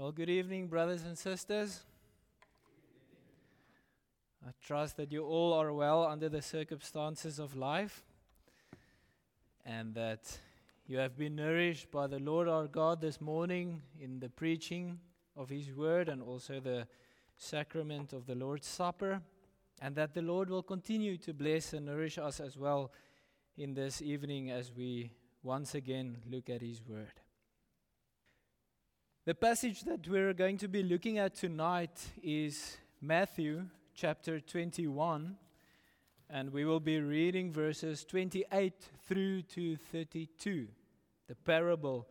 Well, 0.00 0.12
good 0.12 0.30
evening, 0.30 0.68
brothers 0.68 1.02
and 1.02 1.18
sisters. 1.18 1.82
I 4.42 4.52
trust 4.64 4.96
that 4.96 5.12
you 5.12 5.26
all 5.26 5.52
are 5.52 5.74
well 5.74 6.06
under 6.06 6.30
the 6.30 6.40
circumstances 6.40 7.38
of 7.38 7.54
life 7.54 8.02
and 9.62 9.94
that 9.96 10.38
you 10.86 10.96
have 10.96 11.18
been 11.18 11.36
nourished 11.36 11.90
by 11.90 12.06
the 12.06 12.18
Lord 12.18 12.48
our 12.48 12.66
God 12.66 13.02
this 13.02 13.20
morning 13.20 13.82
in 14.00 14.20
the 14.20 14.30
preaching 14.30 14.98
of 15.36 15.50
His 15.50 15.70
Word 15.70 16.08
and 16.08 16.22
also 16.22 16.60
the 16.60 16.88
sacrament 17.36 18.14
of 18.14 18.24
the 18.24 18.34
Lord's 18.34 18.68
Supper, 18.68 19.20
and 19.82 19.94
that 19.96 20.14
the 20.14 20.22
Lord 20.22 20.48
will 20.48 20.62
continue 20.62 21.18
to 21.18 21.34
bless 21.34 21.74
and 21.74 21.84
nourish 21.84 22.16
us 22.16 22.40
as 22.40 22.56
well 22.56 22.90
in 23.58 23.74
this 23.74 24.00
evening 24.00 24.50
as 24.50 24.72
we 24.74 25.12
once 25.42 25.74
again 25.74 26.16
look 26.26 26.48
at 26.48 26.62
His 26.62 26.80
Word. 26.88 27.19
The 29.26 29.34
passage 29.34 29.82
that 29.82 30.08
we're 30.08 30.32
going 30.32 30.56
to 30.56 30.66
be 30.66 30.82
looking 30.82 31.18
at 31.18 31.34
tonight 31.34 31.90
is 32.22 32.78
Matthew 33.02 33.66
chapter 33.94 34.40
21, 34.40 35.36
and 36.30 36.50
we 36.50 36.64
will 36.64 36.80
be 36.80 37.00
reading 37.00 37.52
verses 37.52 38.02
28 38.06 38.72
through 39.06 39.42
to 39.42 39.76
32, 39.76 40.68
the 41.28 41.34
parable 41.34 42.08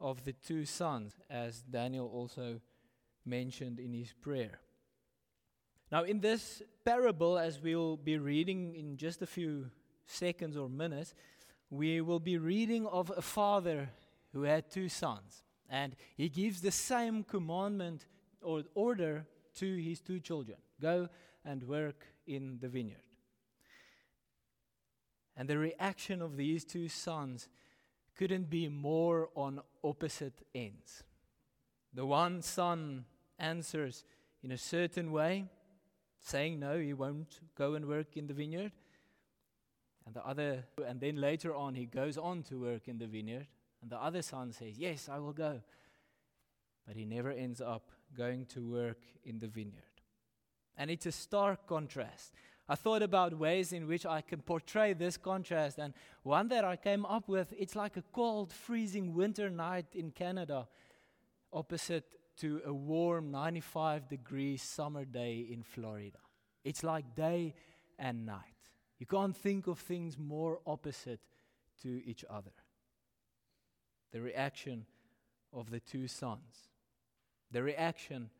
of 0.00 0.24
the 0.24 0.32
two 0.32 0.64
sons, 0.64 1.12
as 1.28 1.60
Daniel 1.60 2.08
also 2.08 2.58
mentioned 3.26 3.78
in 3.78 3.92
his 3.92 4.14
prayer. 4.14 4.58
Now, 5.92 6.04
in 6.04 6.20
this 6.20 6.62
parable, 6.86 7.36
as 7.36 7.60
we'll 7.60 7.98
be 7.98 8.16
reading 8.16 8.74
in 8.76 8.96
just 8.96 9.20
a 9.20 9.26
few 9.26 9.66
seconds 10.06 10.56
or 10.56 10.70
minutes, 10.70 11.12
we 11.68 12.00
will 12.00 12.18
be 12.18 12.38
reading 12.38 12.86
of 12.86 13.12
a 13.14 13.20
father 13.20 13.90
who 14.32 14.44
had 14.44 14.70
two 14.70 14.88
sons. 14.88 15.42
And 15.68 15.96
he 16.16 16.28
gives 16.28 16.60
the 16.60 16.70
same 16.70 17.24
commandment 17.24 18.06
or 18.40 18.62
order 18.74 19.26
to 19.56 19.76
his 19.76 20.00
two 20.00 20.20
children 20.20 20.58
go 20.80 21.08
and 21.44 21.62
work 21.62 22.06
in 22.26 22.58
the 22.60 22.68
vineyard. 22.68 23.00
And 25.36 25.48
the 25.48 25.58
reaction 25.58 26.22
of 26.22 26.36
these 26.36 26.64
two 26.64 26.88
sons 26.88 27.48
couldn't 28.16 28.48
be 28.48 28.68
more 28.68 29.28
on 29.34 29.60
opposite 29.84 30.42
ends. 30.54 31.04
The 31.92 32.06
one 32.06 32.42
son 32.42 33.04
answers 33.38 34.04
in 34.42 34.52
a 34.52 34.58
certain 34.58 35.12
way, 35.12 35.46
saying 36.20 36.58
no, 36.58 36.78
he 36.78 36.94
won't 36.94 37.40
go 37.56 37.74
and 37.74 37.86
work 37.86 38.16
in 38.16 38.26
the 38.26 38.34
vineyard. 38.34 38.72
And 40.06 40.14
the 40.14 40.24
other, 40.24 40.64
and 40.86 41.00
then 41.00 41.16
later 41.16 41.54
on, 41.54 41.74
he 41.74 41.84
goes 41.84 42.16
on 42.16 42.42
to 42.44 42.60
work 42.60 42.88
in 42.88 42.98
the 42.98 43.06
vineyard. 43.06 43.46
And 43.82 43.90
the 43.90 43.96
other 43.96 44.22
son 44.22 44.52
says, 44.52 44.78
Yes, 44.78 45.08
I 45.08 45.18
will 45.18 45.32
go. 45.32 45.60
But 46.86 46.96
he 46.96 47.04
never 47.04 47.30
ends 47.30 47.60
up 47.60 47.90
going 48.16 48.46
to 48.46 48.60
work 48.60 49.00
in 49.24 49.38
the 49.38 49.48
vineyard. 49.48 49.82
And 50.76 50.90
it's 50.90 51.06
a 51.06 51.12
stark 51.12 51.66
contrast. 51.66 52.32
I 52.68 52.74
thought 52.74 53.02
about 53.02 53.38
ways 53.38 53.72
in 53.72 53.86
which 53.86 54.04
I 54.04 54.20
can 54.20 54.40
portray 54.40 54.92
this 54.92 55.16
contrast, 55.16 55.78
and 55.78 55.94
one 56.24 56.48
that 56.48 56.64
I 56.64 56.74
came 56.74 57.06
up 57.06 57.28
with 57.28 57.54
it's 57.56 57.76
like 57.76 57.96
a 57.96 58.02
cold, 58.12 58.52
freezing 58.52 59.14
winter 59.14 59.48
night 59.48 59.86
in 59.94 60.10
Canada, 60.10 60.66
opposite 61.52 62.04
to 62.38 62.60
a 62.66 62.72
warm 62.72 63.30
95 63.30 64.08
degree 64.08 64.56
summer 64.56 65.04
day 65.04 65.46
in 65.48 65.62
Florida. 65.62 66.18
It's 66.64 66.82
like 66.82 67.14
day 67.14 67.54
and 67.98 68.26
night. 68.26 68.40
You 68.98 69.06
can't 69.06 69.36
think 69.36 69.68
of 69.68 69.78
things 69.78 70.18
more 70.18 70.60
opposite 70.66 71.20
to 71.82 72.04
each 72.04 72.24
other. 72.28 72.50
The 74.16 74.22
reaction 74.22 74.86
of 75.52 75.68
the 75.68 75.78
two 75.78 76.08
sons, 76.08 76.70
the 77.50 77.62
reaction 77.62 78.30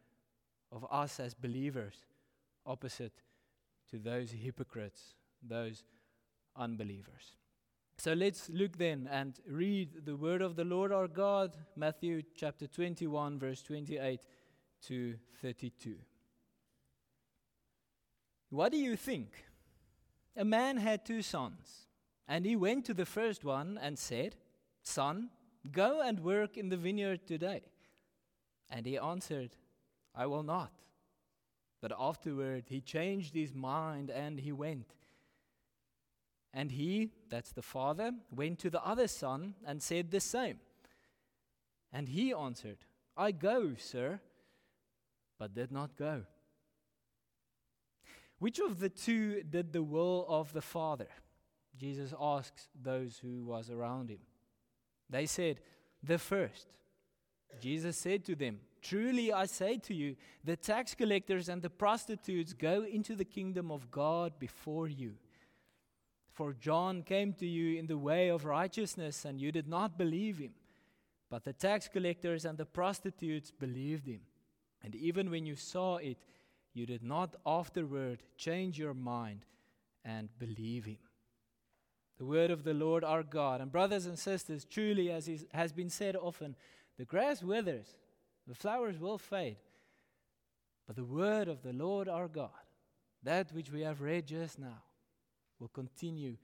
of 0.72 0.86
us 0.90 1.20
as 1.20 1.34
believers, 1.34 1.96
opposite 2.64 3.12
to 3.90 3.98
those 3.98 4.30
hypocrites, 4.30 5.16
those 5.46 5.84
unbelievers. 6.56 7.36
So 7.98 8.14
let's 8.14 8.48
look 8.48 8.78
then 8.78 9.06
and 9.12 9.38
read 9.46 10.06
the 10.06 10.16
word 10.16 10.40
of 10.40 10.56
the 10.56 10.64
Lord 10.64 10.92
our 10.92 11.08
God, 11.08 11.58
Matthew 11.76 12.22
chapter 12.34 12.66
21, 12.66 13.38
verse 13.38 13.60
28 13.60 14.22
to 14.86 15.16
32. 15.42 15.96
What 18.48 18.72
do 18.72 18.78
you 18.78 18.96
think? 18.96 19.44
A 20.38 20.44
man 20.46 20.78
had 20.78 21.04
two 21.04 21.20
sons, 21.20 21.86
and 22.26 22.46
he 22.46 22.56
went 22.56 22.86
to 22.86 22.94
the 22.94 23.04
first 23.04 23.44
one 23.44 23.78
and 23.82 23.98
said, 23.98 24.36
Son, 24.82 25.28
go 25.72 26.00
and 26.00 26.20
work 26.20 26.56
in 26.56 26.68
the 26.68 26.76
vineyard 26.76 27.26
today. 27.26 27.62
And 28.70 28.86
he 28.86 28.98
answered, 28.98 29.50
I 30.14 30.26
will 30.26 30.42
not. 30.42 30.72
But 31.80 31.92
afterward 31.98 32.64
he 32.68 32.80
changed 32.80 33.34
his 33.34 33.54
mind 33.54 34.10
and 34.10 34.40
he 34.40 34.52
went. 34.52 34.94
And 36.52 36.70
he, 36.70 37.10
that's 37.28 37.52
the 37.52 37.62
father, 37.62 38.12
went 38.30 38.58
to 38.60 38.70
the 38.70 38.84
other 38.84 39.08
son 39.08 39.54
and 39.66 39.82
said 39.82 40.10
the 40.10 40.20
same. 40.20 40.58
And 41.92 42.08
he 42.08 42.32
answered, 42.32 42.78
I 43.16 43.32
go, 43.32 43.74
sir, 43.76 44.20
but 45.38 45.54
did 45.54 45.70
not 45.70 45.96
go. 45.96 46.22
Which 48.38 48.58
of 48.58 48.80
the 48.80 48.88
two 48.88 49.42
did 49.42 49.72
the 49.72 49.82
will 49.82 50.26
of 50.28 50.52
the 50.52 50.62
Father? 50.62 51.08
Jesus 51.76 52.12
asks 52.20 52.68
those 52.74 53.18
who 53.18 53.44
was 53.44 53.70
around 53.70 54.10
him. 54.10 54.20
They 55.08 55.26
said, 55.26 55.60
The 56.02 56.18
first. 56.18 56.66
Jesus 57.60 57.96
said 57.96 58.24
to 58.26 58.34
them, 58.34 58.60
Truly 58.82 59.32
I 59.32 59.46
say 59.46 59.78
to 59.78 59.94
you, 59.94 60.16
the 60.44 60.56
tax 60.56 60.94
collectors 60.94 61.48
and 61.48 61.62
the 61.62 61.70
prostitutes 61.70 62.52
go 62.52 62.84
into 62.84 63.16
the 63.16 63.24
kingdom 63.24 63.72
of 63.72 63.90
God 63.90 64.38
before 64.38 64.86
you. 64.86 65.14
For 66.32 66.52
John 66.52 67.02
came 67.02 67.32
to 67.34 67.46
you 67.46 67.78
in 67.78 67.86
the 67.86 67.98
way 67.98 68.28
of 68.28 68.44
righteousness, 68.44 69.24
and 69.24 69.40
you 69.40 69.50
did 69.50 69.66
not 69.66 69.96
believe 69.96 70.38
him. 70.38 70.52
But 71.30 71.44
the 71.44 71.52
tax 71.52 71.88
collectors 71.88 72.44
and 72.44 72.58
the 72.58 72.66
prostitutes 72.66 73.50
believed 73.50 74.06
him. 74.06 74.20
And 74.82 74.94
even 74.94 75.30
when 75.30 75.46
you 75.46 75.56
saw 75.56 75.96
it, 75.96 76.18
you 76.74 76.86
did 76.86 77.02
not 77.02 77.34
afterward 77.46 78.22
change 78.36 78.78
your 78.78 78.94
mind 78.94 79.46
and 80.04 80.28
believe 80.38 80.84
him. 80.84 80.98
The 82.18 82.24
word 82.24 82.50
of 82.50 82.64
the 82.64 82.74
Lord 82.74 83.04
our 83.04 83.22
God. 83.22 83.60
And 83.60 83.70
brothers 83.70 84.06
and 84.06 84.18
sisters, 84.18 84.64
truly, 84.64 85.10
as 85.10 85.28
has 85.52 85.72
been 85.72 85.90
said 85.90 86.16
often, 86.16 86.56
the 86.98 87.04
grass 87.04 87.42
withers, 87.42 87.94
the 88.46 88.54
flowers 88.54 88.98
will 88.98 89.18
fade. 89.18 89.58
But 90.86 90.96
the 90.96 91.04
word 91.04 91.48
of 91.48 91.62
the 91.62 91.72
Lord 91.72 92.08
our 92.08 92.28
God, 92.28 92.50
that 93.22 93.52
which 93.52 93.70
we 93.70 93.82
have 93.82 94.00
read 94.00 94.26
just 94.26 94.58
now, 94.58 94.82
will 95.58 95.68
continue 95.68 96.36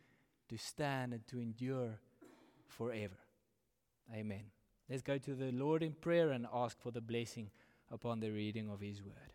to 0.49 0.59
stand 0.59 1.13
and 1.13 1.27
to 1.29 1.39
endure 1.39 1.99
forever. 2.67 3.19
Amen. 4.15 4.45
Let's 4.91 5.03
go 5.03 5.17
to 5.17 5.35
the 5.35 5.53
Lord 5.53 5.83
in 5.83 5.93
prayer 5.93 6.31
and 6.31 6.47
ask 6.53 6.79
for 6.81 6.91
the 6.91 7.01
blessing 7.01 7.51
upon 7.91 8.21
the 8.21 8.31
reading 8.31 8.69
of 8.69 8.81
His 8.81 9.03
word. 9.03 9.32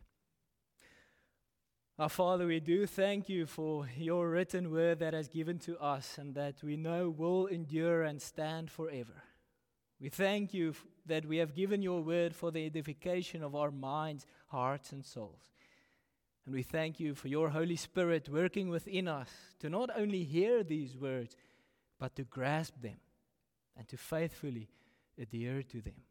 Our 1.99 2.09
Father, 2.09 2.45
we 2.45 2.59
do 2.59 2.85
thank 2.85 3.27
you 3.27 3.47
for 3.47 3.89
your 3.97 4.29
written 4.29 4.69
word 4.71 4.99
that 4.99 5.15
has 5.15 5.27
given 5.27 5.57
to 5.59 5.79
us 5.79 6.19
and 6.19 6.35
that 6.35 6.61
we 6.61 6.77
know 6.77 7.09
will 7.09 7.47
endure 7.47 8.03
and 8.03 8.21
stand 8.21 8.69
forever. 8.69 9.23
We 9.99 10.09
thank 10.09 10.53
you 10.53 10.75
that 11.07 11.25
we 11.25 11.37
have 11.37 11.55
given 11.55 11.81
your 11.81 12.03
word 12.03 12.35
for 12.35 12.51
the 12.51 12.63
edification 12.67 13.41
of 13.41 13.55
our 13.55 13.71
minds, 13.71 14.27
hearts, 14.49 14.91
and 14.91 15.03
souls. 15.03 15.41
And 16.45 16.53
we 16.53 16.61
thank 16.61 16.99
you 16.99 17.15
for 17.15 17.29
your 17.29 17.49
Holy 17.49 17.75
Spirit 17.75 18.29
working 18.29 18.69
within 18.69 19.07
us 19.07 19.31
to 19.59 19.67
not 19.67 19.89
only 19.97 20.23
hear 20.23 20.63
these 20.63 20.95
words, 20.95 21.35
but 21.97 22.15
to 22.17 22.23
grasp 22.25 22.79
them 22.79 22.99
and 23.75 23.87
to 23.87 23.97
faithfully 23.97 24.69
adhere 25.19 25.63
to 25.63 25.81
them. 25.81 26.03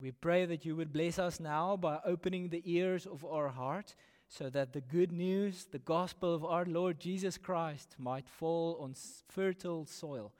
We 0.00 0.10
pray 0.10 0.46
that 0.46 0.64
you 0.64 0.74
would 0.74 0.92
bless 0.92 1.20
us 1.20 1.38
now 1.38 1.76
by 1.76 2.00
opening 2.04 2.48
the 2.48 2.62
ears 2.64 3.06
of 3.06 3.24
our 3.24 3.50
hearts 3.50 3.94
so 4.32 4.48
that 4.48 4.72
the 4.72 4.80
good 4.80 5.12
news, 5.12 5.66
the 5.70 5.78
gospel 5.78 6.34
of 6.34 6.42
our 6.42 6.64
Lord 6.64 6.98
Jesus 6.98 7.36
Christ, 7.36 7.96
might 7.98 8.26
fall 8.26 8.78
on 8.80 8.94
fertile 9.28 9.84
soil, 9.84 10.32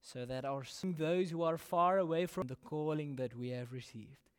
so 0.00 0.24
that 0.24 0.44
our 0.44 0.62
those 0.96 1.30
who 1.30 1.42
are 1.42 1.58
far 1.58 1.98
away 1.98 2.26
from 2.26 2.46
the 2.46 2.54
calling 2.54 3.16
that 3.16 3.36
we 3.36 3.48
have 3.48 3.72
received. 3.72 4.30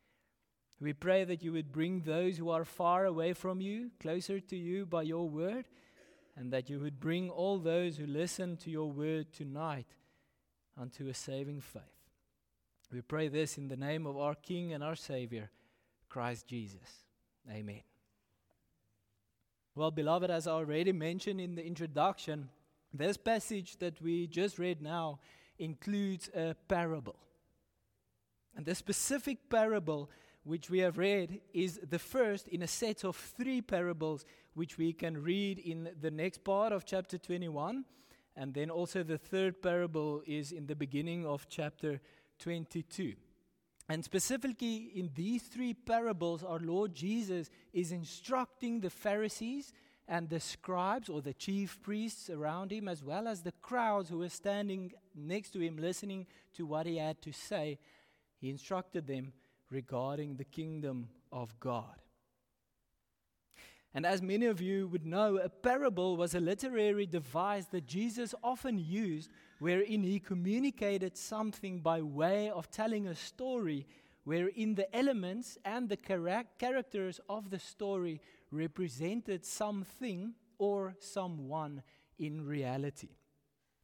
We 0.80 0.94
pray 0.94 1.26
that 1.26 1.44
you 1.44 1.52
would 1.52 1.74
bring 1.74 2.00
those 2.00 2.38
who 2.38 2.50
are 2.50 2.64
far 2.64 3.04
away 3.04 3.34
from 3.34 3.60
you 3.60 3.92
closer 4.00 4.40
to 4.40 4.56
you 4.56 4.86
by 4.86 5.02
your 5.02 5.28
word, 5.28 5.66
and 6.38 6.54
that 6.54 6.70
you 6.70 6.80
would 6.80 7.02
bring 7.02 7.30
all 7.30 7.58
those 7.58 7.98
who 7.98 8.06
listen 8.06 8.56
to 8.58 8.72
your 8.72 8.90
word 8.90 9.34
tonight 9.34 9.88
unto 10.80 11.10
a 11.10 11.14
saving 11.14 11.60
faith. 11.60 11.84
We 12.90 13.02
pray 13.02 13.28
this 13.28 13.58
in 13.58 13.68
the 13.68 13.76
name 13.76 14.06
of 14.06 14.16
our 14.16 14.36
King 14.36 14.72
and 14.72 14.82
our 14.82 14.96
Savior, 14.96 15.52
Christ 16.08 16.48
Jesus. 16.48 17.04
Amen. 17.52 17.82
Well, 19.78 19.92
beloved, 19.92 20.32
as 20.32 20.48
I 20.48 20.54
already 20.54 20.92
mentioned 20.92 21.40
in 21.40 21.54
the 21.54 21.64
introduction, 21.64 22.50
this 22.92 23.16
passage 23.16 23.78
that 23.78 24.02
we 24.02 24.26
just 24.26 24.58
read 24.58 24.82
now 24.82 25.20
includes 25.60 26.32
a 26.36 26.56
parable. 26.68 27.16
And 28.56 28.66
the 28.66 28.74
specific 28.74 29.52
parable 29.52 30.10
which 30.44 30.72
we 30.72 30.80
have 30.80 30.98
read, 30.98 31.42
is 31.54 31.80
the 31.88 32.00
first 32.00 32.48
in 32.48 32.64
a 32.64 32.68
set 32.68 33.04
of 33.04 33.16
three 33.16 33.62
parables, 33.62 34.26
which 34.56 34.80
we 34.80 34.94
can 34.94 35.22
read 35.22 35.60
in 35.60 35.92
the 36.02 36.10
next 36.10 36.44
part 36.44 36.74
of 36.74 36.84
chapter 36.84 37.20
21. 37.20 37.86
And 38.36 38.56
then 38.56 38.72
also 38.72 39.04
the 39.04 39.20
third 39.20 39.62
parable 39.62 40.24
is 40.26 40.54
in 40.54 40.66
the 40.66 40.76
beginning 40.76 41.24
of 41.24 41.48
chapter 41.50 42.02
22. 42.40 43.14
And 43.90 44.04
specifically 44.04 44.92
in 44.96 45.12
these 45.16 45.44
three 45.44 45.74
parables, 45.74 46.44
our 46.44 46.60
Lord 46.60 46.94
Jesus 46.94 47.50
is 47.72 47.92
instructing 47.92 48.82
the 48.82 48.90
Pharisees 48.90 49.72
and 50.08 50.30
the 50.30 50.40
scribes 50.40 51.10
or 51.10 51.22
the 51.22 51.34
chief 51.34 51.82
priests 51.82 52.30
around 52.30 52.72
him, 52.72 52.88
as 52.88 53.04
well 53.04 53.28
as 53.28 53.42
the 53.42 53.54
crowds 53.62 54.10
who 54.10 54.20
were 54.20 54.30
standing 54.30 54.92
next 55.16 55.52
to 55.52 55.60
him 55.60 55.78
listening 55.78 56.26
to 56.56 56.66
what 56.66 56.86
he 56.86 56.98
had 56.98 57.22
to 57.22 57.32
say. 57.32 57.80
He 58.40 58.50
instructed 58.50 59.08
them 59.08 59.34
regarding 59.70 60.36
the 60.36 60.46
kingdom 60.46 61.10
of 61.32 61.58
God. 61.60 62.02
And 63.94 64.06
as 64.06 64.22
many 64.22 64.46
of 64.46 64.62
you 64.62 64.88
would 64.90 65.06
know, 65.06 65.38
a 65.38 65.50
parable 65.50 66.18
was 66.18 66.36
a 66.36 66.40
literary 66.40 67.06
device 67.06 67.66
that 67.68 67.88
Jesus 67.88 68.36
often 68.44 68.78
used 68.78 69.32
wherein 69.60 70.04
he 70.04 70.20
communicated 70.20 71.18
something 71.18 71.80
by 71.80 72.02
way 72.02 72.50
of 72.50 72.70
telling 72.70 73.08
a 73.08 73.16
story, 73.16 73.88
wherein 74.24 74.76
the 74.76 74.94
elements 74.96 75.58
and 75.66 75.90
the 75.90 75.98
characters 75.98 77.20
of 77.28 77.50
the 77.50 77.60
story 77.60 78.22
represented 78.52 79.46
something 79.46 80.34
or 80.58 80.96
someone 81.00 81.82
in 82.20 82.46
reality. 82.46 83.10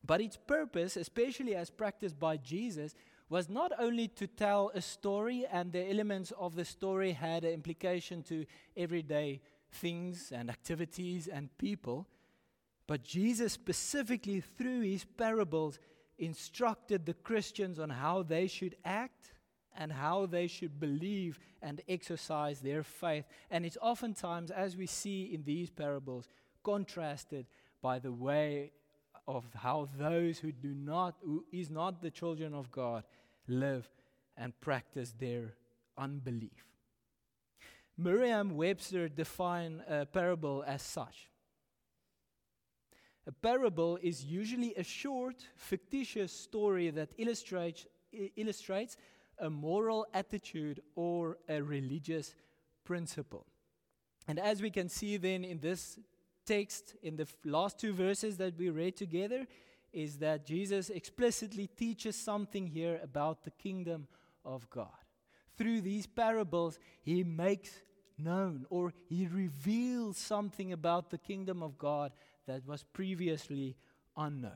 But 0.05 0.21
its 0.21 0.37
purpose, 0.37 0.97
especially 0.97 1.55
as 1.55 1.69
practiced 1.69 2.19
by 2.19 2.37
Jesus, 2.37 2.93
was 3.29 3.49
not 3.49 3.71
only 3.79 4.09
to 4.09 4.27
tell 4.27 4.69
a 4.75 4.81
story, 4.81 5.45
and 5.51 5.71
the 5.71 5.89
elements 5.89 6.31
of 6.37 6.55
the 6.55 6.65
story 6.65 7.13
had 7.13 7.45
an 7.45 7.53
implication 7.53 8.21
to 8.23 8.45
everyday 8.75 9.41
things 9.73 10.31
and 10.33 10.49
activities 10.49 11.27
and 11.27 11.55
people, 11.57 12.07
but 12.87 13.03
Jesus 13.03 13.53
specifically, 13.53 14.41
through 14.41 14.81
his 14.81 15.05
parables, 15.05 15.79
instructed 16.17 17.05
the 17.05 17.13
Christians 17.13 17.79
on 17.79 17.89
how 17.89 18.23
they 18.23 18.47
should 18.47 18.75
act 18.85 19.33
and 19.75 19.91
how 19.91 20.25
they 20.25 20.47
should 20.47 20.79
believe 20.79 21.39
and 21.61 21.81
exercise 21.87 22.59
their 22.59 22.83
faith. 22.83 23.25
And 23.49 23.65
it's 23.65 23.77
oftentimes, 23.81 24.51
as 24.51 24.77
we 24.77 24.85
see 24.85 25.33
in 25.33 25.43
these 25.43 25.69
parables, 25.69 26.27
contrasted 26.63 27.47
by 27.81 27.99
the 27.99 28.11
way 28.11 28.71
of 29.27 29.45
how 29.55 29.89
those 29.97 30.39
who 30.39 30.51
do 30.51 30.73
not, 30.73 31.15
who 31.23 31.45
is 31.51 31.69
not 31.69 32.01
the 32.01 32.11
children 32.11 32.53
of 32.53 32.71
God, 32.71 33.03
live 33.47 33.89
and 34.37 34.59
practice 34.61 35.13
their 35.17 35.53
unbelief. 35.97 36.72
Merriam 37.97 38.55
Webster 38.55 39.07
defined 39.07 39.81
a 39.87 40.05
parable 40.05 40.63
as 40.65 40.81
such. 40.81 41.29
A 43.25 43.31
parable 43.31 43.97
is 44.01 44.25
usually 44.25 44.73
a 44.75 44.83
short, 44.83 45.47
fictitious 45.55 46.31
story 46.31 46.89
that 46.89 47.13
illustrates, 47.17 47.85
illustrates 48.35 48.97
a 49.39 49.49
moral 49.49 50.05
attitude 50.13 50.81
or 50.95 51.37
a 51.47 51.61
religious 51.61 52.35
principle. 52.83 53.45
And 54.27 54.39
as 54.39 54.61
we 54.61 54.69
can 54.69 54.89
see 54.89 55.17
then 55.17 55.43
in 55.43 55.59
this 55.59 55.99
text, 56.45 56.95
in 57.01 57.15
the 57.15 57.27
last 57.45 57.79
two 57.79 57.93
verses 57.93 58.37
that 58.37 58.57
we 58.57 58.69
read 58.69 58.97
together, 58.97 59.47
is 59.93 60.17
that 60.17 60.45
Jesus 60.45 60.89
explicitly 60.89 61.67
teaches 61.67 62.15
something 62.15 62.67
here 62.67 62.99
about 63.03 63.43
the 63.43 63.51
kingdom 63.51 64.07
of 64.43 64.69
God. 64.69 65.02
Through 65.57 65.81
these 65.81 66.07
parables, 66.07 66.79
he 67.01 67.23
makes 67.23 67.81
known 68.17 68.65
or 68.69 68.93
he 69.09 69.27
reveals 69.27 70.17
something 70.17 70.71
about 70.71 71.09
the 71.09 71.17
kingdom 71.17 71.61
of 71.63 71.77
God 71.77 72.11
that 72.47 72.65
was 72.65 72.83
previously 72.83 73.75
unknown. 74.15 74.51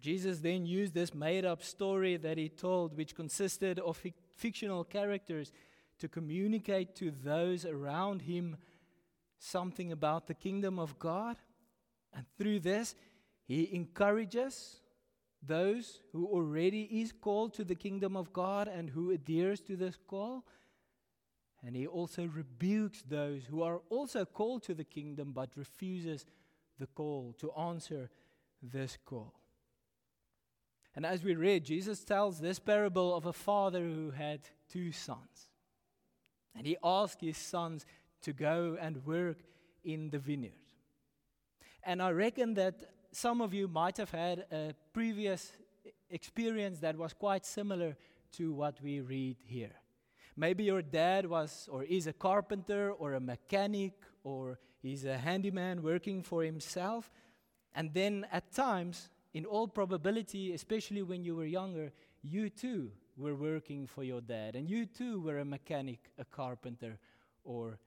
Jesus 0.00 0.38
then 0.38 0.64
used 0.64 0.94
this 0.94 1.14
made 1.14 1.44
up 1.44 1.62
story 1.62 2.16
that 2.16 2.38
he 2.38 2.48
told, 2.48 2.96
which 2.96 3.14
consisted 3.14 3.78
of 3.78 4.02
fic- 4.02 4.14
fictional 4.34 4.82
characters, 4.82 5.52
to 5.98 6.08
communicate 6.08 6.96
to 6.96 7.10
those 7.10 7.66
around 7.66 8.22
him 8.22 8.56
something 9.38 9.92
about 9.92 10.26
the 10.26 10.34
kingdom 10.34 10.78
of 10.78 10.98
God. 10.98 11.36
And 12.14 12.24
through 12.38 12.60
this, 12.60 12.94
he 13.46 13.74
encourages 13.74 14.80
those 15.46 16.00
who 16.12 16.26
already 16.26 16.82
is 16.82 17.12
called 17.12 17.54
to 17.54 17.64
the 17.64 17.74
kingdom 17.74 18.16
of 18.16 18.32
God 18.32 18.68
and 18.68 18.90
who 18.90 19.10
adheres 19.10 19.60
to 19.62 19.76
this 19.76 19.96
call. 20.06 20.44
And 21.62 21.74
he 21.76 21.86
also 21.86 22.26
rebukes 22.26 23.02
those 23.02 23.44
who 23.44 23.62
are 23.62 23.80
also 23.90 24.24
called 24.24 24.62
to 24.64 24.74
the 24.74 24.84
kingdom 24.84 25.32
but 25.32 25.56
refuses 25.56 26.26
the 26.78 26.86
call 26.86 27.34
to 27.38 27.52
answer 27.52 28.10
this 28.62 28.98
call. 29.04 29.34
And 30.94 31.06
as 31.06 31.22
we 31.22 31.34
read, 31.34 31.64
Jesus 31.64 32.04
tells 32.04 32.40
this 32.40 32.58
parable 32.58 33.14
of 33.14 33.26
a 33.26 33.32
father 33.32 33.80
who 33.80 34.10
had 34.10 34.40
two 34.68 34.92
sons. 34.92 35.48
And 36.56 36.66
he 36.66 36.76
asked 36.82 37.20
his 37.20 37.36
sons 37.36 37.86
to 38.22 38.32
go 38.32 38.76
and 38.80 39.06
work 39.06 39.38
in 39.84 40.10
the 40.10 40.18
vineyard. 40.18 40.52
And 41.82 42.02
I 42.02 42.10
reckon 42.10 42.54
that 42.54 42.82
some 43.12 43.40
of 43.40 43.52
you 43.52 43.68
might 43.68 43.96
have 43.96 44.10
had 44.10 44.46
a 44.52 44.74
previous 44.92 45.52
experience 46.10 46.78
that 46.80 46.96
was 46.96 47.12
quite 47.12 47.44
similar 47.44 47.96
to 48.32 48.52
what 48.52 48.80
we 48.82 49.00
read 49.00 49.36
here. 49.44 49.74
Maybe 50.36 50.64
your 50.64 50.82
dad 50.82 51.26
was 51.26 51.68
or 51.70 51.84
is 51.84 52.06
a 52.06 52.12
carpenter 52.12 52.92
or 52.92 53.14
a 53.14 53.20
mechanic 53.20 53.92
or 54.22 54.58
he's 54.80 55.04
a 55.04 55.18
handyman 55.18 55.82
working 55.82 56.22
for 56.22 56.42
himself. 56.42 57.10
And 57.74 57.92
then 57.92 58.26
at 58.32 58.52
times, 58.52 59.10
in 59.34 59.44
all 59.44 59.68
probability, 59.68 60.52
especially 60.52 61.02
when 61.02 61.24
you 61.24 61.36
were 61.36 61.46
younger, 61.46 61.92
you 62.22 62.50
too 62.50 62.90
were 63.16 63.34
working 63.34 63.86
for 63.86 64.02
your 64.02 64.20
dad. 64.20 64.56
And 64.56 64.68
you 64.68 64.86
too 64.86 65.20
were 65.20 65.38
a 65.38 65.44
mechanic, 65.44 66.10
a 66.18 66.24
carpenter, 66.24 66.98
or 67.44 67.78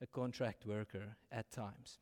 a 0.00 0.06
contract 0.06 0.66
worker 0.66 1.16
at 1.30 1.50
times. 1.52 1.98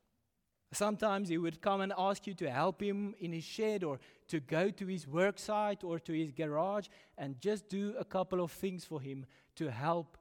Sometimes 0.72 1.28
he 1.28 1.36
would 1.36 1.60
come 1.60 1.80
and 1.80 1.92
ask 1.98 2.26
you 2.26 2.34
to 2.34 2.50
help 2.50 2.80
him 2.80 3.14
in 3.18 3.32
his 3.32 3.42
shed 3.42 3.82
or 3.82 3.98
to 4.28 4.38
go 4.38 4.70
to 4.70 4.86
his 4.86 5.06
work 5.06 5.38
site 5.38 5.82
or 5.82 5.98
to 5.98 6.12
his 6.12 6.30
garage 6.30 6.86
and 7.18 7.40
just 7.40 7.68
do 7.68 7.94
a 7.98 8.04
couple 8.04 8.40
of 8.40 8.52
things 8.52 8.84
for 8.84 9.00
him 9.00 9.26
to 9.56 9.70
help 9.70 10.16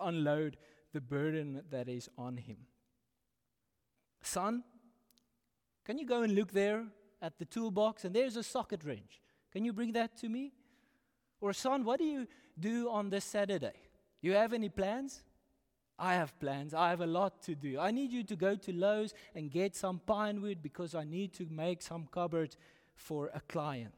unload 0.00 0.56
the 0.94 1.00
burden 1.00 1.62
that 1.70 1.88
is 1.88 2.08
on 2.16 2.38
him. 2.38 2.56
Son, 4.22 4.64
can 5.84 5.98
you 5.98 6.06
go 6.06 6.22
and 6.22 6.34
look 6.34 6.52
there 6.52 6.86
at 7.20 7.38
the 7.38 7.44
toolbox? 7.44 8.06
And 8.06 8.14
there's 8.14 8.36
a 8.36 8.42
socket 8.42 8.82
wrench. 8.84 9.20
Can 9.52 9.64
you 9.64 9.74
bring 9.74 9.92
that 9.92 10.16
to 10.18 10.28
me? 10.30 10.52
Or, 11.40 11.52
son, 11.52 11.84
what 11.84 11.98
do 11.98 12.06
you 12.06 12.26
do 12.58 12.88
on 12.88 13.10
this 13.10 13.24
Saturday? 13.24 13.74
Do 14.22 14.28
You 14.28 14.34
have 14.34 14.54
any 14.54 14.70
plans? 14.70 15.22
I 15.98 16.14
have 16.14 16.38
plans. 16.40 16.74
I 16.74 16.90
have 16.90 17.00
a 17.00 17.06
lot 17.06 17.42
to 17.42 17.54
do. 17.54 17.78
I 17.78 17.90
need 17.90 18.10
you 18.10 18.24
to 18.24 18.36
go 18.36 18.56
to 18.56 18.72
Lowe's 18.72 19.14
and 19.34 19.50
get 19.50 19.76
some 19.76 20.00
pine 20.04 20.42
wood 20.42 20.62
because 20.62 20.94
I 20.94 21.04
need 21.04 21.32
to 21.34 21.46
make 21.50 21.82
some 21.82 22.08
cupboard 22.10 22.56
for 22.94 23.30
a 23.34 23.40
client 23.40 23.94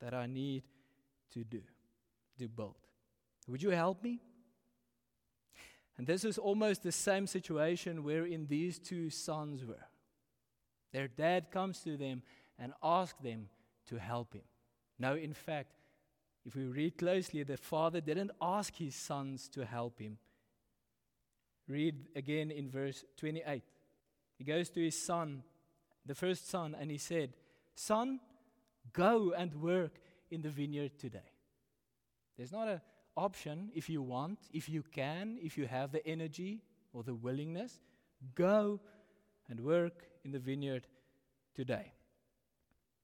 that 0.00 0.14
I 0.14 0.26
need 0.26 0.64
to 1.32 1.44
do, 1.44 1.62
to 2.38 2.48
build. 2.48 2.74
Would 3.48 3.62
you 3.62 3.70
help 3.70 4.02
me? 4.02 4.20
And 5.96 6.06
this 6.06 6.24
is 6.24 6.38
almost 6.38 6.82
the 6.82 6.92
same 6.92 7.26
situation 7.26 8.02
wherein 8.02 8.46
these 8.46 8.78
two 8.78 9.10
sons 9.10 9.64
were. 9.64 9.86
Their 10.92 11.08
dad 11.08 11.50
comes 11.50 11.80
to 11.80 11.96
them 11.96 12.22
and 12.58 12.72
asks 12.82 13.18
them 13.22 13.48
to 13.88 13.98
help 13.98 14.34
him. 14.34 14.42
No, 14.98 15.14
in 15.14 15.34
fact, 15.34 15.74
if 16.44 16.56
we 16.56 16.64
read 16.64 16.98
closely, 16.98 17.42
the 17.42 17.56
father 17.56 18.00
didn't 18.00 18.32
ask 18.40 18.74
his 18.74 18.94
sons 18.94 19.48
to 19.48 19.64
help 19.64 20.00
him. 20.00 20.18
Read 21.68 22.08
again 22.16 22.50
in 22.50 22.68
verse 22.68 23.04
28. 23.16 23.62
He 24.38 24.44
goes 24.44 24.68
to 24.70 24.80
his 24.80 25.00
son, 25.00 25.42
the 26.04 26.14
first 26.14 26.48
son, 26.48 26.76
and 26.78 26.90
he 26.90 26.98
said, 26.98 27.34
Son, 27.74 28.20
go 28.92 29.32
and 29.36 29.54
work 29.54 30.00
in 30.30 30.42
the 30.42 30.50
vineyard 30.50 30.98
today. 30.98 31.30
There's 32.36 32.52
not 32.52 32.68
an 32.68 32.80
option 33.16 33.70
if 33.74 33.88
you 33.88 34.02
want, 34.02 34.38
if 34.52 34.68
you 34.68 34.82
can, 34.82 35.38
if 35.40 35.56
you 35.56 35.66
have 35.66 35.92
the 35.92 36.06
energy 36.06 36.62
or 36.92 37.02
the 37.02 37.14
willingness. 37.14 37.80
Go 38.34 38.80
and 39.48 39.60
work 39.60 40.04
in 40.24 40.32
the 40.32 40.38
vineyard 40.38 40.86
today. 41.54 41.92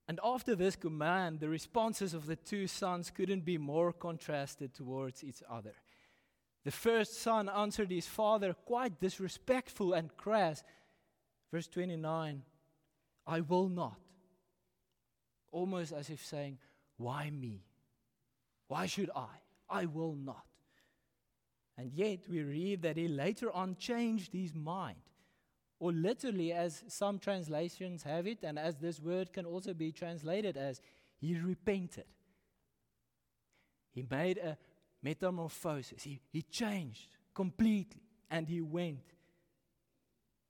And 0.09 0.19
after 0.25 0.55
this 0.55 0.75
command, 0.75 1.41
the 1.41 1.51
responses 1.51 2.15
of 2.15 2.27
the 2.27 2.37
two 2.37 2.67
sons 2.67 3.11
couldn't 3.11 3.45
be 3.45 3.59
more 3.59 3.93
contrasted 3.93 4.75
towards 4.75 5.23
each 5.23 5.43
other. 5.51 5.75
The 6.65 6.71
first 6.71 7.21
son 7.21 7.49
answered 7.49 7.91
his 7.91 8.07
father 8.07 8.53
quite 8.53 9.01
disrespectful 9.01 9.93
and 9.93 10.15
crass. 10.17 10.63
Verse 11.53 11.69
29 11.69 12.43
I 13.27 13.41
will 13.41 13.69
not. 13.69 13.99
Almost 15.51 15.93
as 15.93 16.11
if 16.11 16.25
saying, 16.25 16.59
Why 16.97 17.31
me? 17.31 17.63
Why 18.69 18.87
should 18.87 19.11
I? 19.15 19.29
I 19.69 19.87
will 19.87 20.15
not. 20.15 20.45
And 21.77 21.93
yet 21.93 22.29
we 22.29 22.43
read 22.43 22.83
that 22.83 22.97
he 22.97 23.07
later 23.07 23.53
on 23.53 23.77
changed 23.77 24.33
his 24.33 24.55
mind. 24.55 24.97
Or 25.79 25.93
literally, 25.93 26.53
as 26.53 26.83
some 26.89 27.21
translations 27.21 28.03
have 28.03 28.27
it, 28.27 28.43
and 28.43 28.59
as 28.59 28.77
this 28.77 29.01
word 29.01 29.33
can 29.33 29.47
also 29.47 29.75
be 29.75 29.93
translated 29.93 30.57
as, 30.57 30.81
he 31.21 31.39
repented. 31.39 32.05
He 33.95 34.05
made 34.09 34.39
a 34.39 34.59
metamorphosis. 35.03 36.03
He, 36.03 36.21
he 36.31 36.43
changed 36.43 37.17
completely 37.35 38.03
and 38.31 38.49
he 38.49 38.61
went. 38.61 39.15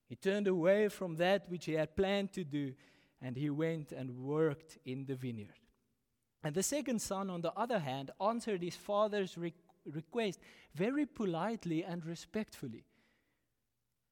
He 0.09 0.17
turned 0.17 0.47
away 0.47 0.89
from 0.89 1.17
that 1.17 1.49
which 1.51 1.67
he 1.67 1.75
had 1.75 1.97
planned 1.97 2.33
to 2.33 2.45
do 2.45 2.75
and 3.21 3.37
he 3.37 3.51
went 3.51 3.93
and 3.93 4.19
worked 4.19 4.79
in 4.85 5.05
the 5.05 5.15
vineyard. 5.15 5.59
And 6.43 6.55
the 6.55 6.63
second 6.63 7.01
son, 7.03 7.31
on 7.31 7.41
the 7.41 7.53
other 7.53 7.81
hand, 7.81 8.11
answered 8.21 8.63
his 8.63 8.77
father's 8.77 9.37
re- 9.37 9.53
request 9.85 10.39
very 10.75 11.05
politely 11.05 11.85
and 11.85 12.07
respectfully. 12.07 12.85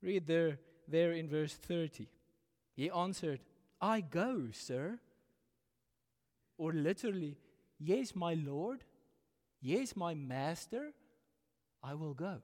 Read 0.03 0.27
there, 0.27 0.59
there 0.89 1.13
in 1.13 1.29
verse 1.29 1.55
30. 1.55 2.09
He 2.75 2.91
answered, 2.91 3.41
I 3.81 4.01
go, 4.01 4.49
sir. 4.53 4.99
Or 6.59 6.73
literally, 6.73 7.39
Yes, 7.79 8.15
my 8.15 8.35
Lord. 8.35 8.85
Yes, 9.61 9.97
my 9.97 10.15
master. 10.15 10.93
I 11.83 11.95
will 11.95 12.15
go. 12.15 12.39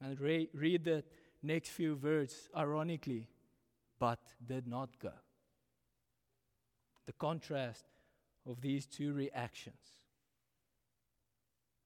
And 0.00 0.20
re- 0.20 0.50
read 0.52 0.84
the 0.84 1.04
next 1.42 1.70
few 1.70 1.96
words, 1.96 2.48
ironically, 2.56 3.28
but 3.98 4.18
did 4.44 4.66
not 4.66 4.98
go. 4.98 5.12
The 7.06 7.12
contrast 7.12 7.84
of 8.46 8.60
these 8.60 8.86
two 8.86 9.12
reactions. 9.12 9.80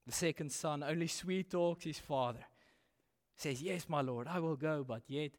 The 0.06 0.12
second 0.12 0.50
son 0.50 0.82
only 0.82 1.06
sweet 1.06 1.50
talks 1.50 1.84
his 1.84 1.98
father. 1.98 2.44
Says, 3.36 3.62
Yes, 3.62 3.88
my 3.88 4.00
Lord, 4.00 4.26
I 4.26 4.40
will 4.40 4.56
go, 4.56 4.84
but 4.86 5.02
yet 5.06 5.32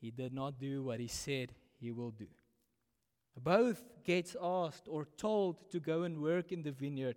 he 0.00 0.10
did 0.10 0.32
not 0.32 0.58
do 0.58 0.82
what 0.82 0.98
he 0.98 1.08
said 1.08 1.52
he 1.78 1.92
will 1.92 2.10
do. 2.10 2.26
Both 3.42 3.82
gets 4.04 4.36
asked 4.40 4.86
or 4.88 5.06
told 5.16 5.70
to 5.70 5.80
go 5.80 6.02
and 6.02 6.20
work 6.22 6.52
in 6.52 6.62
the 6.62 6.72
vineyard, 6.72 7.16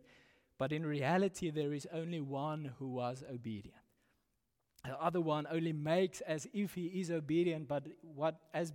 but 0.58 0.72
in 0.72 0.86
reality, 0.86 1.50
there 1.50 1.74
is 1.74 1.88
only 1.92 2.22
one 2.22 2.72
who 2.78 2.90
was 2.90 3.24
obedient. 3.32 3.78
The 4.84 5.00
other 5.00 5.22
one 5.22 5.48
only 5.50 5.74
makes 5.74 6.22
as 6.22 6.48
if 6.54 6.74
he 6.74 6.88
is 6.88 7.12
obedient, 7.12 7.68
but 7.68 7.88
what 8.02 8.40
as 8.54 8.74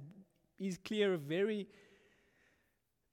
is 0.59 0.79
clear 0.79 1.17
very 1.17 1.67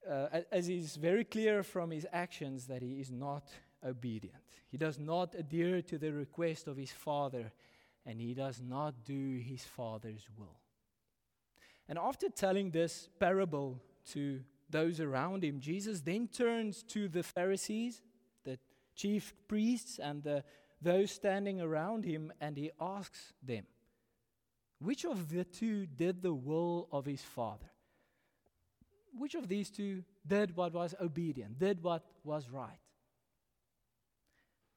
uh, 0.10 0.42
as 0.52 0.70
is 0.70 0.96
very 0.96 1.24
clear 1.24 1.64
from 1.64 1.92
his 1.92 2.06
actions 2.12 2.68
that 2.68 2.82
he 2.82 3.00
is 3.00 3.12
not 3.12 3.50
obedient. 3.86 4.44
He 4.70 4.78
does 4.78 5.00
not 5.00 5.36
adhere 5.36 5.82
to 5.84 5.98
the 5.98 6.12
request 6.12 6.68
of 6.68 6.78
his 6.78 6.92
father, 6.92 7.52
and 8.06 8.20
he 8.20 8.34
does 8.34 8.62
not 8.62 9.06
do 9.06 9.40
his 9.40 9.64
father's 9.64 10.28
will. 10.38 10.58
And 11.88 11.98
after 11.98 12.30
telling 12.30 12.72
this 12.72 13.10
parable 13.20 13.82
to 14.12 14.42
those 14.70 15.00
around 15.00 15.44
him, 15.44 15.60
Jesus 15.60 16.02
then 16.02 16.28
turns 16.28 16.84
to 16.84 17.08
the 17.08 17.24
Pharisees, 17.24 18.02
the 18.44 18.58
chief 18.96 19.34
priests, 19.48 20.00
and 20.00 20.24
the, 20.24 20.44
those 20.82 21.12
standing 21.12 21.62
around 21.62 22.06
him, 22.06 22.32
and 22.42 22.58
he 22.58 22.72
asks 22.80 23.34
them, 23.42 23.66
Which 24.80 25.06
of 25.06 25.30
the 25.30 25.44
two 25.44 25.86
did 25.86 26.22
the 26.22 26.34
will 26.34 26.88
of 26.92 27.06
his 27.06 27.22
father? 27.22 27.70
Which 29.16 29.36
of 29.36 29.48
these 29.48 29.70
two 29.70 30.04
did 30.26 30.56
what 30.56 30.74
was 30.74 30.96
obedient, 31.00 31.60
did 31.60 31.84
what 31.84 32.04
was 32.24 32.50
right? 32.50 32.80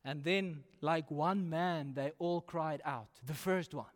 And 0.05 0.23
then, 0.23 0.63
like 0.81 1.11
one 1.11 1.51
man, 1.51 1.93
they 1.95 2.13
all 2.19 2.41
cried 2.41 2.81
out. 2.85 3.09
The 3.27 3.35
first 3.35 3.75
one, 3.75 3.87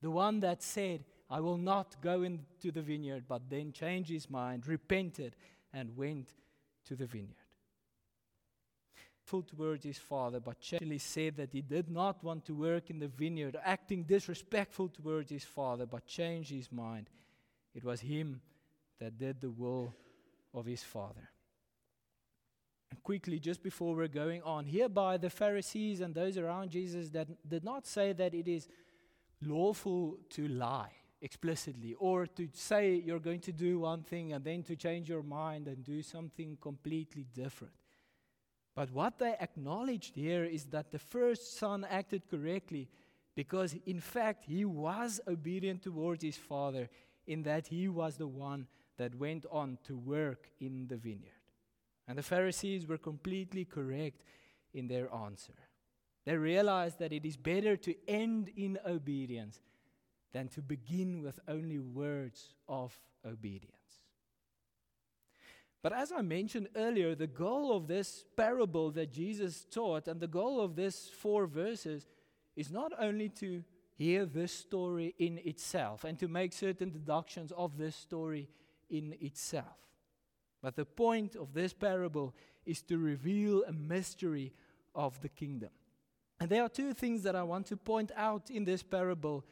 the 0.00 0.10
one 0.10 0.40
that 0.40 0.62
said, 0.62 1.04
I 1.30 1.38
will 1.38 1.58
not 1.58 1.94
go 2.02 2.22
into 2.22 2.72
the 2.72 2.82
vineyard, 2.82 3.24
but 3.28 3.48
then 3.48 3.72
changed 3.72 4.10
his 4.10 4.28
mind, 4.28 4.66
repented, 4.66 5.36
and 5.72 5.96
went 5.96 6.34
to 6.86 6.96
the 6.96 7.06
vineyard. 7.06 7.36
Full 9.22 9.42
towards 9.42 9.84
his 9.84 9.98
father, 9.98 10.40
but 10.40 10.56
actually 10.58 10.98
said 10.98 11.36
that 11.36 11.52
he 11.52 11.62
did 11.62 11.88
not 11.88 12.24
want 12.24 12.44
to 12.46 12.54
work 12.54 12.90
in 12.90 12.98
the 12.98 13.06
vineyard, 13.06 13.56
acting 13.64 14.02
disrespectful 14.02 14.88
towards 14.88 15.30
his 15.30 15.44
father, 15.44 15.86
but 15.86 16.04
changed 16.04 16.50
his 16.50 16.72
mind. 16.72 17.08
It 17.76 17.84
was 17.84 18.00
him 18.00 18.40
that 18.98 19.16
did 19.16 19.40
the 19.40 19.50
will 19.50 19.94
of 20.52 20.66
his 20.66 20.82
father. 20.82 21.30
And 22.90 23.00
quickly, 23.04 23.38
just 23.38 23.62
before 23.62 23.94
we're 23.94 24.08
going 24.08 24.42
on, 24.42 24.66
hereby 24.66 25.16
the 25.16 25.30
Pharisees 25.30 26.00
and 26.00 26.12
those 26.12 26.36
around 26.36 26.70
Jesus 26.70 27.10
that 27.10 27.28
did 27.48 27.62
not 27.62 27.86
say 27.86 28.12
that 28.14 28.34
it 28.34 28.48
is 28.48 28.66
lawful 29.40 30.18
to 30.30 30.48
lie 30.48 30.90
explicitly, 31.22 31.94
or 31.98 32.26
to 32.26 32.48
say 32.52 32.94
you're 32.94 33.18
going 33.18 33.40
to 33.40 33.52
do 33.52 33.80
one 33.80 34.02
thing 34.02 34.32
and 34.32 34.44
then 34.44 34.62
to 34.62 34.76
change 34.76 35.08
your 35.08 35.22
mind 35.22 35.68
and 35.68 35.84
do 35.84 36.02
something 36.02 36.56
completely 36.60 37.26
different. 37.34 37.74
But 38.74 38.90
what 38.92 39.18
they 39.18 39.36
acknowledged 39.40 40.14
here 40.14 40.44
is 40.44 40.64
that 40.66 40.90
the 40.90 40.98
first 40.98 41.58
son 41.58 41.86
acted 41.88 42.28
correctly 42.30 42.88
because, 43.34 43.74
in 43.86 44.00
fact, 44.00 44.44
he 44.44 44.64
was 44.64 45.20
obedient 45.26 45.82
towards 45.82 46.22
his 46.22 46.36
father 46.36 46.88
in 47.26 47.42
that 47.42 47.66
he 47.66 47.88
was 47.88 48.16
the 48.16 48.26
one 48.26 48.66
that 48.96 49.14
went 49.14 49.46
on 49.50 49.78
to 49.84 49.96
work 49.96 50.50
in 50.60 50.86
the 50.88 50.96
vineyard. 50.96 51.32
And 52.08 52.18
the 52.18 52.22
Pharisees 52.22 52.86
were 52.86 52.98
completely 52.98 53.64
correct 53.64 54.24
in 54.72 54.88
their 54.88 55.12
answer. 55.12 55.54
They 56.24 56.36
realized 56.36 56.98
that 56.98 57.12
it 57.12 57.24
is 57.24 57.36
better 57.36 57.76
to 57.76 57.94
end 58.08 58.50
in 58.56 58.78
obedience 58.86 59.60
than 60.32 60.48
to 60.48 60.62
begin 60.62 61.22
with 61.22 61.40
only 61.48 61.78
words 61.78 62.54
of 62.68 62.98
obedience. 63.26 63.74
But 65.82 65.92
as 65.92 66.12
I 66.12 66.20
mentioned 66.20 66.68
earlier, 66.76 67.14
the 67.14 67.26
goal 67.26 67.74
of 67.74 67.86
this 67.86 68.24
parable 68.36 68.90
that 68.92 69.10
Jesus 69.10 69.64
taught 69.70 70.08
and 70.08 70.20
the 70.20 70.28
goal 70.28 70.60
of 70.60 70.76
this 70.76 71.08
four 71.08 71.46
verses 71.46 72.06
is 72.54 72.70
not 72.70 72.92
only 72.98 73.30
to 73.30 73.64
hear 73.96 74.26
this 74.26 74.52
story 74.52 75.14
in 75.18 75.38
itself 75.38 76.04
and 76.04 76.18
to 76.18 76.28
make 76.28 76.52
certain 76.52 76.90
deductions 76.90 77.52
of 77.56 77.78
this 77.78 77.96
story 77.96 78.48
in 78.90 79.14
itself. 79.20 79.78
But 80.62 80.76
the 80.76 80.84
point 80.84 81.36
of 81.36 81.54
this 81.54 81.72
parable 81.72 82.34
is 82.66 82.82
to 82.82 82.98
reveal 82.98 83.64
a 83.64 83.72
mystery 83.72 84.52
of 84.94 85.20
the 85.22 85.28
kingdom. 85.30 85.70
And 86.38 86.50
there 86.50 86.62
are 86.62 86.68
two 86.68 86.92
things 86.92 87.22
that 87.22 87.36
I 87.36 87.42
want 87.42 87.66
to 87.66 87.76
point 87.76 88.12
out 88.16 88.50
in 88.50 88.64
this 88.64 88.82
parable 88.82 89.44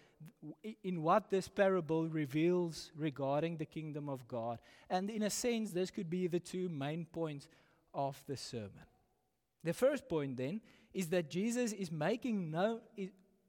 in 0.82 1.02
what 1.02 1.30
this 1.30 1.48
parable 1.48 2.08
reveals 2.08 2.90
regarding 2.96 3.56
the 3.56 3.64
kingdom 3.64 4.08
of 4.08 4.26
God. 4.26 4.58
And 4.90 5.10
in 5.10 5.22
a 5.22 5.30
sense, 5.30 5.70
this 5.70 5.90
could 5.90 6.10
be 6.10 6.26
the 6.26 6.40
two 6.40 6.68
main 6.68 7.06
points 7.06 7.48
of 7.94 8.22
the 8.26 8.36
sermon. 8.36 8.86
The 9.64 9.72
first 9.72 10.08
point, 10.08 10.36
then, 10.36 10.60
is 10.92 11.08
that 11.08 11.30
Jesus 11.30 11.72
is 11.72 11.90
making 11.92 12.50
known, 12.50 12.80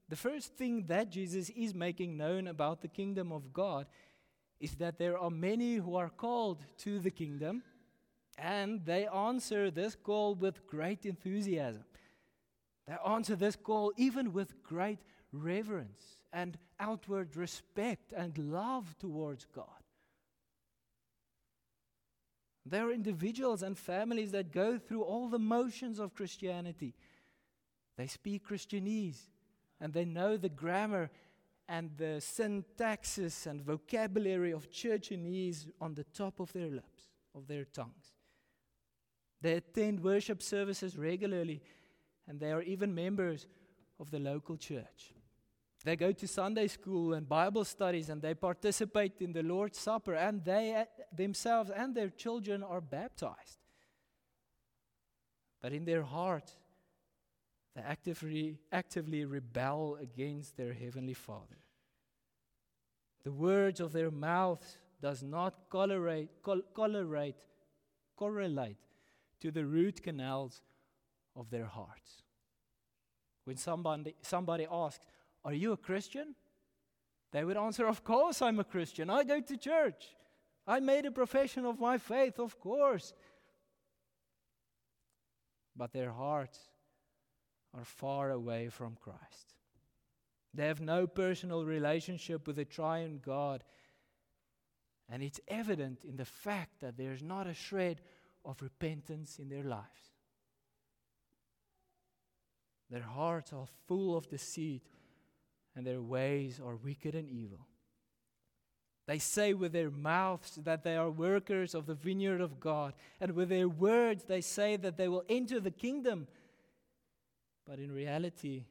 the 0.07 0.15
first 0.15 0.55
thing 0.55 0.85
that 0.87 1.09
Jesus 1.09 1.49
is 1.49 1.73
making 1.73 2.17
known 2.17 2.47
about 2.47 2.81
the 2.81 2.87
kingdom 2.87 3.31
of 3.31 3.53
God 3.53 3.85
is 4.59 4.75
that 4.75 4.97
there 4.97 5.17
are 5.17 5.29
many 5.29 5.75
who 5.75 5.95
are 5.95 6.09
called 6.09 6.65
to 6.79 6.99
the 6.99 7.11
kingdom, 7.11 7.63
and 8.37 8.85
they 8.85 9.07
answer 9.07 9.71
this 9.71 9.95
call 9.95 10.35
with 10.35 10.67
great 10.67 11.05
enthusiasm. 11.05 11.83
They 12.87 12.95
answer 13.07 13.35
this 13.35 13.55
call 13.55 13.93
even 13.97 14.33
with 14.33 14.61
great 14.63 14.99
reverence 15.31 16.18
and 16.31 16.57
outward 16.79 17.35
respect 17.35 18.13
and 18.15 18.37
love 18.37 18.95
towards 18.99 19.45
God. 19.45 19.65
There 22.65 22.87
are 22.87 22.91
individuals 22.91 23.63
and 23.63 23.77
families 23.77 24.31
that 24.31 24.51
go 24.51 24.77
through 24.77 25.01
all 25.01 25.27
the 25.27 25.39
motions 25.39 25.99
of 25.99 26.13
Christianity. 26.13 26.93
They 27.97 28.07
speak 28.07 28.47
Christianese 28.47 29.27
and 29.81 29.91
they 29.93 30.05
know 30.05 30.37
the 30.37 30.49
grammar 30.49 31.09
and 31.67 31.91
the 31.97 32.21
syntaxes 32.21 33.47
and 33.47 33.61
vocabulary 33.61 34.51
of 34.51 34.69
churchanese 34.71 35.67
on 35.81 35.93
the 35.95 36.03
top 36.03 36.39
of 36.39 36.51
their 36.53 36.69
lips, 36.69 37.03
of 37.33 37.47
their 37.47 37.65
tongues. 37.65 38.13
They 39.41 39.53
attend 39.53 40.01
worship 40.01 40.41
services 40.41 40.97
regularly 40.97 41.61
and 42.27 42.39
they 42.39 42.51
are 42.51 42.61
even 42.61 42.93
members 42.93 43.47
of 43.99 44.11
the 44.11 44.19
local 44.19 44.57
church. 44.57 45.13
They 45.83 45.95
go 45.95 46.11
to 46.11 46.27
Sunday 46.27 46.67
school 46.67 47.13
and 47.13 47.27
Bible 47.27 47.63
studies 47.63 48.09
and 48.09 48.21
they 48.21 48.33
participate 48.33 49.21
in 49.21 49.31
the 49.31 49.43
Lord's 49.43 49.79
Supper 49.79 50.13
and 50.13 50.43
they 50.43 50.75
uh, 50.75 50.85
themselves 51.15 51.69
and 51.69 51.95
their 51.95 52.09
children 52.09 52.63
are 52.63 52.81
baptized. 52.81 53.59
But 55.61 55.71
in 55.71 55.85
their 55.85 56.03
heart, 56.03 56.51
they 57.75 57.81
actively, 57.81 58.57
actively 58.71 59.23
rebel 59.23 59.97
against 60.01 60.57
their 60.57 60.73
Heavenly 60.73 61.13
Father. 61.13 61.59
The 63.23 63.31
words 63.31 63.79
of 63.79 63.93
their 63.93 64.11
mouths 64.11 64.77
does 65.01 65.23
not 65.23 65.69
correlate, 65.69 66.29
correlate, 66.41 67.35
correlate 68.17 68.77
to 69.39 69.51
the 69.51 69.65
root 69.65 70.03
canals 70.03 70.61
of 71.35 71.49
their 71.49 71.65
hearts. 71.65 72.23
When 73.45 73.55
somebody, 73.55 74.15
somebody 74.21 74.67
asks, 74.69 75.05
Are 75.49 75.53
you 75.53 75.71
a 75.71 75.77
Christian? 75.77 76.35
They 77.31 77.43
would 77.43 77.57
answer, 77.57 77.87
Of 77.87 78.03
course 78.03 78.39
I'm 78.39 78.59
a 78.59 78.63
Christian. 78.63 79.09
I 79.09 79.23
go 79.23 79.41
to 79.41 79.57
church. 79.57 80.15
I 80.67 80.79
made 80.79 81.07
a 81.07 81.11
profession 81.11 81.65
of 81.65 81.79
my 81.79 81.97
faith, 81.97 82.37
of 82.37 82.59
course. 82.59 83.13
But 85.75 85.91
their 85.91 86.11
hearts 86.11 86.59
are 87.75 87.83
far 87.83 88.29
away 88.29 88.69
from 88.69 88.95
Christ. 89.01 89.55
They 90.53 90.67
have 90.67 90.81
no 90.81 91.07
personal 91.07 91.65
relationship 91.65 92.45
with 92.45 92.57
the 92.57 92.65
triune 92.65 93.19
God. 93.19 93.63
And 95.11 95.23
it's 95.23 95.39
evident 95.47 96.05
in 96.05 96.15
the 96.15 96.25
fact 96.25 96.81
that 96.81 96.95
there's 96.95 97.23
not 97.23 97.47
a 97.47 97.55
shred 97.55 98.01
of 98.45 98.61
repentance 98.61 99.39
in 99.39 99.49
their 99.49 99.63
lives. 99.63 100.13
Their 102.91 103.01
hearts 103.01 103.51
are 103.51 103.65
full 103.87 104.15
of 104.15 104.29
deceit, 104.29 104.83
and 105.79 105.87
their 105.87 106.01
ways 106.01 106.59
are 106.59 106.75
wicked 106.75 107.15
and 107.15 107.29
evil. 107.29 107.65
They 109.07 109.17
say 109.17 109.53
with 109.53 109.71
their 109.71 109.89
mouths 109.89 110.59
that 110.65 110.83
they 110.83 110.97
are 110.97 111.09
workers 111.09 111.73
of 111.73 111.85
the 111.85 111.93
vineyard 111.93 112.41
of 112.41 112.59
God, 112.59 112.95
and 113.21 113.31
with 113.31 113.47
their 113.47 113.69
words 113.69 114.25
they 114.25 114.41
say 114.41 114.75
that 114.75 114.97
they 114.97 115.07
will 115.07 115.23
enter 115.29 115.61
the 115.61 115.71
kingdom. 115.71 116.27
But 117.65 117.79
in 117.79 117.93
reality, 117.93 118.65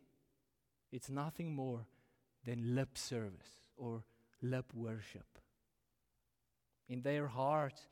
it's 0.93 1.09
nothing 1.09 1.55
more 1.55 1.87
than 2.45 2.75
lip 2.75 2.99
service 2.99 3.63
or 3.79 4.05
lip 4.43 4.67
worship. 4.75 5.39
In 6.91 7.01
their 7.01 7.27
heart, 7.27 7.87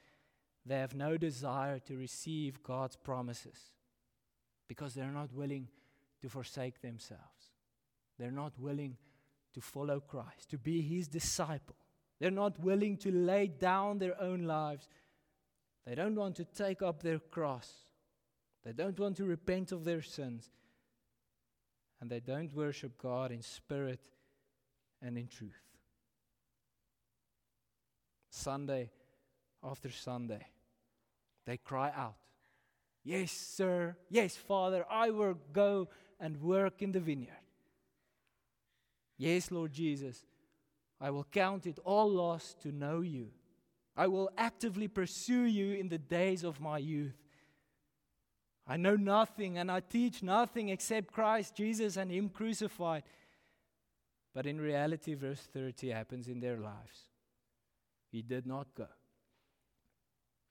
they 0.66 0.76
have 0.76 0.94
no 0.94 1.16
desire 1.16 1.78
to 1.86 1.96
receive 1.96 2.62
God's 2.62 2.96
promises 2.96 3.70
because 4.68 4.92
they're 4.92 5.06
not 5.06 5.32
willing 5.32 5.68
to 6.20 6.28
forsake 6.28 6.82
themselves. 6.82 7.22
They're 8.18 8.30
not 8.30 8.52
willing 8.58 8.96
to 9.56 9.62
follow 9.62 10.00
Christ, 10.00 10.50
to 10.50 10.58
be 10.58 10.82
his 10.82 11.08
disciple. 11.08 11.76
They're 12.20 12.30
not 12.30 12.60
willing 12.60 12.98
to 12.98 13.10
lay 13.10 13.46
down 13.46 13.96
their 13.96 14.20
own 14.20 14.42
lives. 14.42 14.86
They 15.86 15.94
don't 15.94 16.14
want 16.14 16.36
to 16.36 16.44
take 16.44 16.82
up 16.82 17.02
their 17.02 17.18
cross. 17.18 17.72
They 18.66 18.72
don't 18.72 19.00
want 19.00 19.16
to 19.16 19.24
repent 19.24 19.72
of 19.72 19.84
their 19.84 20.02
sins 20.02 20.50
and 22.02 22.10
they 22.10 22.20
don't 22.20 22.52
worship 22.54 22.98
God 23.00 23.32
in 23.32 23.40
spirit 23.40 24.00
and 25.00 25.16
in 25.16 25.26
truth. 25.26 25.54
Sunday 28.28 28.90
after 29.64 29.90
Sunday, 29.90 30.46
they 31.46 31.56
cry 31.56 31.90
out, 31.96 32.16
Yes, 33.04 33.32
sir. 33.32 33.96
Yes, 34.10 34.36
Father, 34.36 34.84
I 34.90 35.10
will 35.10 35.38
go 35.54 35.88
and 36.20 36.42
work 36.42 36.82
in 36.82 36.92
the 36.92 37.00
vineyard. 37.00 37.45
Yes, 39.18 39.50
Lord 39.50 39.72
Jesus, 39.72 40.24
I 41.00 41.10
will 41.10 41.24
count 41.24 41.66
it 41.66 41.78
all 41.84 42.10
loss 42.10 42.54
to 42.62 42.72
know 42.72 43.00
you. 43.00 43.28
I 43.96 44.08
will 44.08 44.30
actively 44.36 44.88
pursue 44.88 45.44
you 45.44 45.74
in 45.74 45.88
the 45.88 45.98
days 45.98 46.44
of 46.44 46.60
my 46.60 46.78
youth. 46.78 47.16
I 48.66 48.76
know 48.76 48.96
nothing 48.96 49.58
and 49.58 49.70
I 49.70 49.80
teach 49.80 50.22
nothing 50.22 50.68
except 50.68 51.12
Christ 51.12 51.54
Jesus 51.54 51.96
and 51.96 52.10
Him 52.10 52.28
crucified. 52.28 53.04
But 54.34 54.46
in 54.46 54.60
reality, 54.60 55.14
verse 55.14 55.40
30 55.40 55.90
happens 55.90 56.28
in 56.28 56.40
their 56.40 56.58
lives. 56.58 57.10
He 58.10 58.22
did 58.22 58.46
not 58.46 58.74
go. 58.74 58.88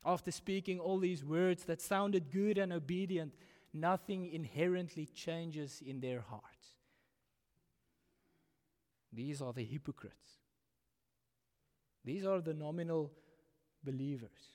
After 0.04 0.32
speaking 0.32 0.80
all 0.80 1.00
these 1.00 1.24
words 1.24 1.66
that 1.66 1.82
sounded 1.82 2.32
good 2.32 2.58
and 2.58 2.72
obedient, 2.72 3.34
nothing 3.74 4.32
inherently 4.32 5.08
changes 5.08 5.82
in 5.86 6.00
their 6.00 6.22
hearts. 6.22 6.75
These 9.16 9.42
are 9.42 9.54
the 9.54 9.64
hypocrites. 9.64 10.40
These 12.04 12.26
are 12.26 12.42
the 12.42 12.54
nominal 12.54 13.12
believers. 13.84 14.54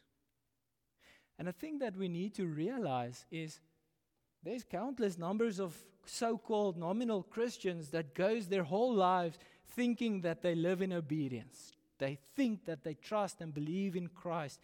And 1.38 1.48
the 1.48 1.52
thing 1.52 1.78
that 1.78 1.96
we 1.96 2.08
need 2.08 2.34
to 2.34 2.46
realize 2.46 3.24
is 3.30 3.60
there's 4.42 4.62
countless 4.62 5.18
numbers 5.18 5.58
of 5.58 5.74
so-called 6.04 6.76
nominal 6.76 7.22
Christians 7.22 7.88
that 7.90 8.14
goes 8.14 8.46
their 8.46 8.64
whole 8.64 8.94
lives 8.94 9.38
thinking 9.68 10.20
that 10.22 10.42
they 10.42 10.54
live 10.54 10.82
in 10.82 10.92
obedience. 10.92 11.72
They 11.98 12.18
think 12.36 12.64
that 12.66 12.84
they 12.84 12.94
trust 12.94 13.40
and 13.40 13.54
believe 13.54 13.96
in 13.96 14.08
Christ. 14.08 14.60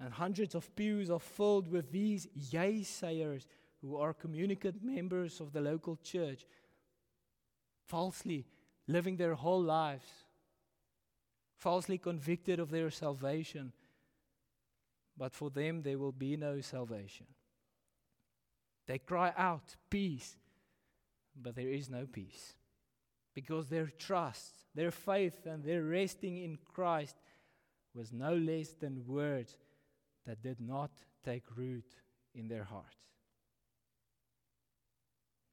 And 0.00 0.12
hundreds 0.12 0.54
of 0.54 0.74
pews 0.74 1.10
are 1.10 1.20
filled 1.20 1.68
with 1.68 1.92
these 1.92 2.26
yay 2.34 2.82
sayers 2.82 3.46
who 3.80 3.96
are 3.96 4.14
communicant 4.14 4.82
members 4.82 5.40
of 5.40 5.52
the 5.52 5.60
local 5.60 5.96
church, 6.02 6.46
falsely 7.92 8.46
living 8.88 9.16
their 9.16 9.34
whole 9.34 9.62
lives, 9.62 10.10
falsely 11.58 11.98
convicted 11.98 12.58
of 12.58 12.70
their 12.70 12.90
salvation 12.90 13.72
but 15.16 15.34
for 15.34 15.50
them 15.50 15.82
there 15.82 15.98
will 15.98 16.12
be 16.12 16.36
no 16.36 16.60
salvation. 16.60 17.26
They 18.86 18.98
cry 18.98 19.32
out, 19.36 19.76
Peace, 19.90 20.36
but 21.40 21.54
there 21.54 21.68
is 21.68 21.88
no 21.88 22.06
peace. 22.06 22.54
Because 23.34 23.68
their 23.68 23.86
trust, 23.86 24.52
their 24.74 24.90
faith, 24.90 25.46
and 25.46 25.64
their 25.64 25.82
resting 25.82 26.38
in 26.38 26.58
Christ 26.74 27.16
was 27.94 28.12
no 28.12 28.34
less 28.34 28.72
than 28.72 29.06
words 29.06 29.56
that 30.26 30.42
did 30.42 30.60
not 30.60 30.90
take 31.24 31.44
root 31.56 31.86
in 32.34 32.48
their 32.48 32.64
hearts. 32.64 32.96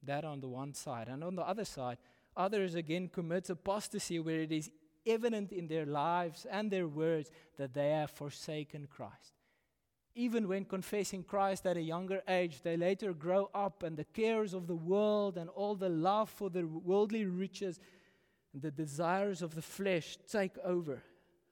That 0.04 0.25
on 0.25 0.41
the 0.41 0.47
one 0.47 0.73
side. 0.73 1.10
And 1.10 1.23
on 1.23 1.36
the 1.36 1.47
other 1.47 1.65
side, 1.65 1.97
others 2.36 2.76
again 2.76 3.08
commit 3.08 3.50
apostasy 3.50 4.20
where 4.20 4.42
it 4.42 4.52
is 4.52 4.72
evident 5.06 5.52
in 5.52 5.68
their 5.68 5.86
lives 5.86 6.46
and 6.50 6.70
their 6.70 6.88
words 6.88 7.32
that 7.58 7.74
they 7.74 7.89
have 7.89 8.12
forsaken 8.12 8.88
Christ 8.89 9.34
even 10.20 10.50
when 10.50 10.65
confessing 10.65 11.24
Christ 11.24 11.65
at 11.65 11.78
a 11.78 11.82
younger 11.82 12.22
age, 12.28 12.62
they 12.62 12.76
later 12.76 13.13
grow 13.13 13.50
up 13.54 13.84
and 13.84 13.96
the 13.96 14.04
cares 14.04 14.54
of 14.54 14.68
the 14.68 14.76
world 14.76 15.38
and 15.38 15.50
all 15.50 15.76
the 15.76 15.88
love 15.88 16.30
for 16.30 16.50
the 16.50 16.68
worldly 16.68 17.26
riches 17.26 17.80
and 18.52 18.62
the 18.62 18.70
desires 18.70 19.42
of 19.42 19.56
the 19.56 19.62
flesh 19.62 20.18
take 20.30 20.58
over. 20.63 21.02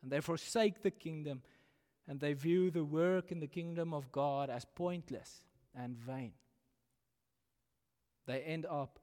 And 0.01 0.11
they 0.11 0.19
forsake 0.19 0.81
the 0.81 0.91
kingdom 0.91 1.43
and 2.09 2.19
they 2.19 2.33
view 2.33 2.69
the 2.69 2.83
work 2.83 3.31
in 3.31 3.39
the 3.39 3.47
kingdom 3.47 3.93
of 3.93 4.11
God 4.11 4.49
as 4.49 4.65
pointless 4.65 5.41
and 5.73 5.95
vain. 5.95 6.33
They 8.25 8.41
end 8.41 8.65
up 8.65 8.99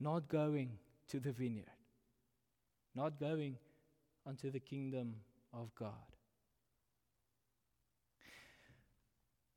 not 0.00 0.28
going 0.28 0.78
to 1.12 1.20
the 1.20 1.30
vineyard, 1.30 1.70
not 2.94 3.20
going 3.20 3.58
unto 4.26 4.50
the 4.50 4.60
kingdom 4.60 5.14
of 5.52 5.74
God. 5.74 5.92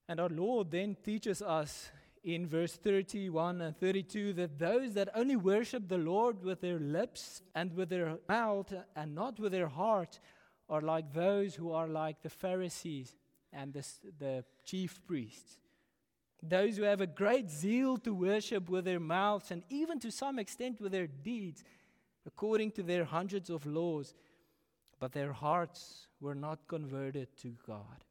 And 0.10 0.20
our 0.20 0.30
Lord 0.30 0.70
then 0.70 0.98
teaches 1.02 1.42
us 1.42 1.90
in 2.26 2.46
verse 2.46 2.74
31 2.74 3.62
and 3.62 3.78
32 3.78 4.34
that 4.34 4.60
those 4.60 4.94
that 4.96 5.10
only 5.16 5.38
worship 5.38 5.88
the 5.88 5.98
Lord 5.98 6.44
with 6.44 6.60
their 6.60 6.80
lips 6.80 7.42
and 7.56 7.74
with 7.74 7.90
their 7.90 8.18
mouth 8.28 8.74
and 8.96 9.16
not 9.16 9.40
with 9.40 9.54
their 9.54 9.70
heart 9.70 10.20
are 10.68 10.82
like 10.82 11.14
those 11.14 11.56
who 11.56 11.72
are 11.72 11.88
like 11.88 12.22
the 12.22 12.30
Pharisees 12.30 13.16
and 13.54 13.74
the, 13.74 13.86
the 14.20 14.44
chief 14.66 15.00
priests. 15.08 15.58
Those 16.48 16.78
who 16.78 16.84
have 16.84 17.02
a 17.02 17.08
great 17.08 17.50
zeal 17.50 17.98
to 17.98 18.14
worship 18.14 18.70
with 18.70 18.86
their 18.86 19.00
mouths 19.00 19.52
and 19.52 19.64
even 19.70 20.00
to 20.00 20.12
some 20.12 20.40
extent 20.40 20.80
with 20.80 20.92
their 20.92 21.08
deeds, 21.08 21.64
according 22.26 22.72
to 22.72 22.84
their 22.84 23.06
hundreds 23.06 23.50
of 23.50 23.66
laws, 23.66 24.14
but 25.00 25.12
their 25.12 25.34
hearts 25.34 26.08
were 26.20 26.36
not 26.36 26.68
converted 26.68 27.36
to 27.38 27.56
God. 27.66 28.04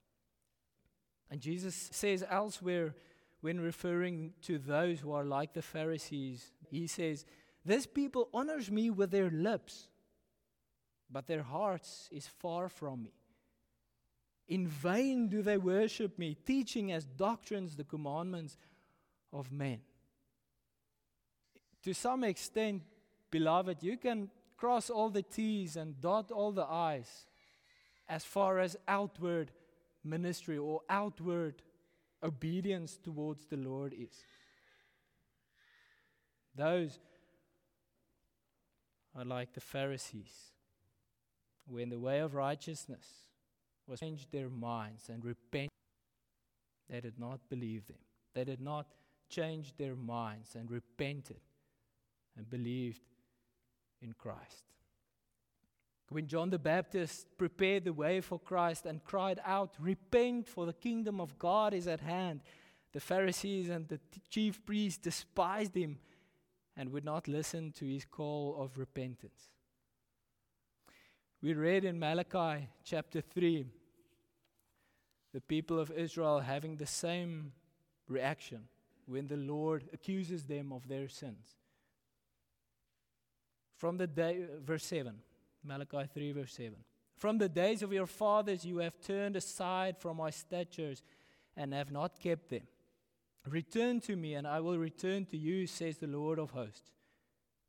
And 1.30 1.40
Jesus 1.40 1.90
says 1.92 2.24
elsewhere, 2.28 2.94
when 3.40 3.60
referring 3.60 4.32
to 4.42 4.58
those 4.58 5.00
who 5.00 5.12
are 5.12 5.24
like 5.24 5.52
the 5.52 5.62
Pharisees, 5.62 6.52
he 6.70 6.86
says, 6.86 7.26
This 7.64 7.86
people 7.86 8.28
honors 8.32 8.70
me 8.70 8.90
with 8.90 9.10
their 9.10 9.30
lips, 9.30 9.88
but 11.10 11.26
their 11.26 11.42
hearts 11.42 12.08
is 12.10 12.26
far 12.26 12.68
from 12.68 13.02
me. 13.02 13.12
In 14.48 14.68
vain 14.68 15.28
do 15.28 15.42
they 15.42 15.56
worship 15.56 16.18
me, 16.18 16.36
teaching 16.46 16.92
as 16.92 17.04
doctrines 17.04 17.76
the 17.76 17.84
commandments 17.84 18.58
of 19.32 19.50
men. 19.50 19.80
To 21.82 21.94
some 21.94 22.24
extent, 22.24 22.82
beloved, 23.30 23.82
you 23.82 23.96
can 23.96 24.30
cross 24.56 24.90
all 24.90 25.10
the 25.10 25.22
T's 25.22 25.76
and 25.76 26.00
dot 26.00 26.30
all 26.30 26.52
the 26.52 26.64
I's 26.64 27.26
as 28.08 28.24
far 28.24 28.58
as 28.58 28.76
outward 28.86 29.50
ministry 30.02 30.58
or 30.58 30.82
outward 30.88 31.62
obedience 32.22 32.98
towards 33.02 33.46
the 33.46 33.56
Lord 33.56 33.94
is. 33.94 34.22
Those 36.54 36.98
are 39.16 39.24
like 39.24 39.54
the 39.54 39.60
Pharisees, 39.60 40.52
when 41.66 41.88
the 41.88 41.98
way 41.98 42.20
of 42.20 42.34
righteousness 42.34 43.06
was 43.86 44.00
changed 44.00 44.32
their 44.32 44.48
minds 44.48 45.08
and 45.08 45.24
repent, 45.24 45.70
they 46.88 47.00
did 47.00 47.18
not 47.18 47.40
believe 47.48 47.86
them. 47.86 47.98
They 48.34 48.44
did 48.44 48.60
not 48.60 48.86
change 49.28 49.76
their 49.76 49.94
minds 49.94 50.54
and 50.54 50.70
repented 50.70 51.40
and 52.36 52.48
believed 52.48 53.02
in 54.02 54.12
Christ. 54.12 54.64
When 56.10 56.26
John 56.26 56.50
the 56.50 56.58
Baptist 56.58 57.26
prepared 57.38 57.84
the 57.84 57.92
way 57.92 58.20
for 58.20 58.38
Christ 58.38 58.86
and 58.86 59.02
cried 59.02 59.40
out, 59.44 59.74
Repent, 59.80 60.46
for 60.46 60.66
the 60.66 60.72
kingdom 60.72 61.20
of 61.20 61.38
God 61.38 61.72
is 61.72 61.88
at 61.88 62.00
hand, 62.00 62.42
the 62.92 63.00
Pharisees 63.00 63.70
and 63.70 63.88
the 63.88 63.98
chief 64.28 64.64
priests 64.64 64.98
despised 64.98 65.74
him 65.74 65.98
and 66.76 66.92
would 66.92 67.04
not 67.04 67.26
listen 67.26 67.72
to 67.72 67.86
his 67.86 68.04
call 68.04 68.56
of 68.60 68.78
repentance. 68.78 69.53
We 71.44 71.52
read 71.52 71.84
in 71.84 71.98
Malachi 71.98 72.70
chapter 72.84 73.20
3 73.20 73.66
the 75.34 75.42
people 75.42 75.78
of 75.78 75.90
Israel 75.90 76.40
having 76.40 76.76
the 76.76 76.86
same 76.86 77.52
reaction 78.08 78.60
when 79.04 79.26
the 79.26 79.36
Lord 79.36 79.84
accuses 79.92 80.44
them 80.44 80.72
of 80.72 80.88
their 80.88 81.06
sins. 81.06 81.58
From 83.76 83.98
the 83.98 84.06
day, 84.06 84.46
verse 84.64 84.86
7, 84.86 85.16
Malachi 85.62 86.08
3, 86.14 86.32
verse 86.32 86.54
7. 86.54 86.76
From 87.18 87.36
the 87.36 87.50
days 87.50 87.82
of 87.82 87.92
your 87.92 88.06
fathers 88.06 88.64
you 88.64 88.78
have 88.78 88.98
turned 89.02 89.36
aside 89.36 89.98
from 89.98 90.16
my 90.16 90.30
statutes 90.30 91.02
and 91.58 91.74
have 91.74 91.92
not 91.92 92.18
kept 92.18 92.48
them. 92.48 92.66
Return 93.46 94.00
to 94.00 94.16
me, 94.16 94.32
and 94.32 94.46
I 94.46 94.60
will 94.60 94.78
return 94.78 95.26
to 95.26 95.36
you, 95.36 95.66
says 95.66 95.98
the 95.98 96.06
Lord 96.06 96.38
of 96.38 96.52
hosts. 96.52 96.90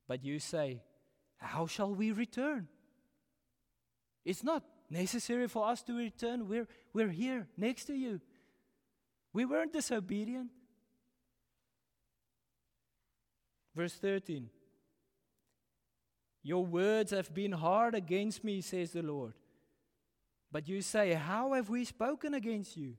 But 0.07 0.23
you 0.23 0.39
say, 0.39 0.81
How 1.35 1.67
shall 1.67 1.93
we 1.93 2.13
return? 2.13 2.69
It's 4.25 4.43
not 4.43 4.63
necessary 4.89 5.47
for 5.47 5.67
us 5.67 5.83
to 5.83 5.95
return. 5.95 6.47
We're, 6.47 6.67
we're 6.93 7.09
here 7.09 7.47
next 7.55 7.85
to 7.85 7.93
you. 7.93 8.19
We 9.31 9.45
weren't 9.45 9.73
disobedient. 9.73 10.49
Verse 13.75 13.93
13 13.93 14.49
Your 16.41 16.65
words 16.65 17.11
have 17.11 17.33
been 17.33 17.51
hard 17.51 17.93
against 17.93 18.43
me, 18.43 18.61
says 18.61 18.91
the 18.91 19.03
Lord. 19.03 19.33
But 20.51 20.67
you 20.67 20.81
say, 20.81 21.13
How 21.13 21.53
have 21.53 21.69
we 21.69 21.85
spoken 21.85 22.33
against 22.33 22.75
you? 22.77 22.95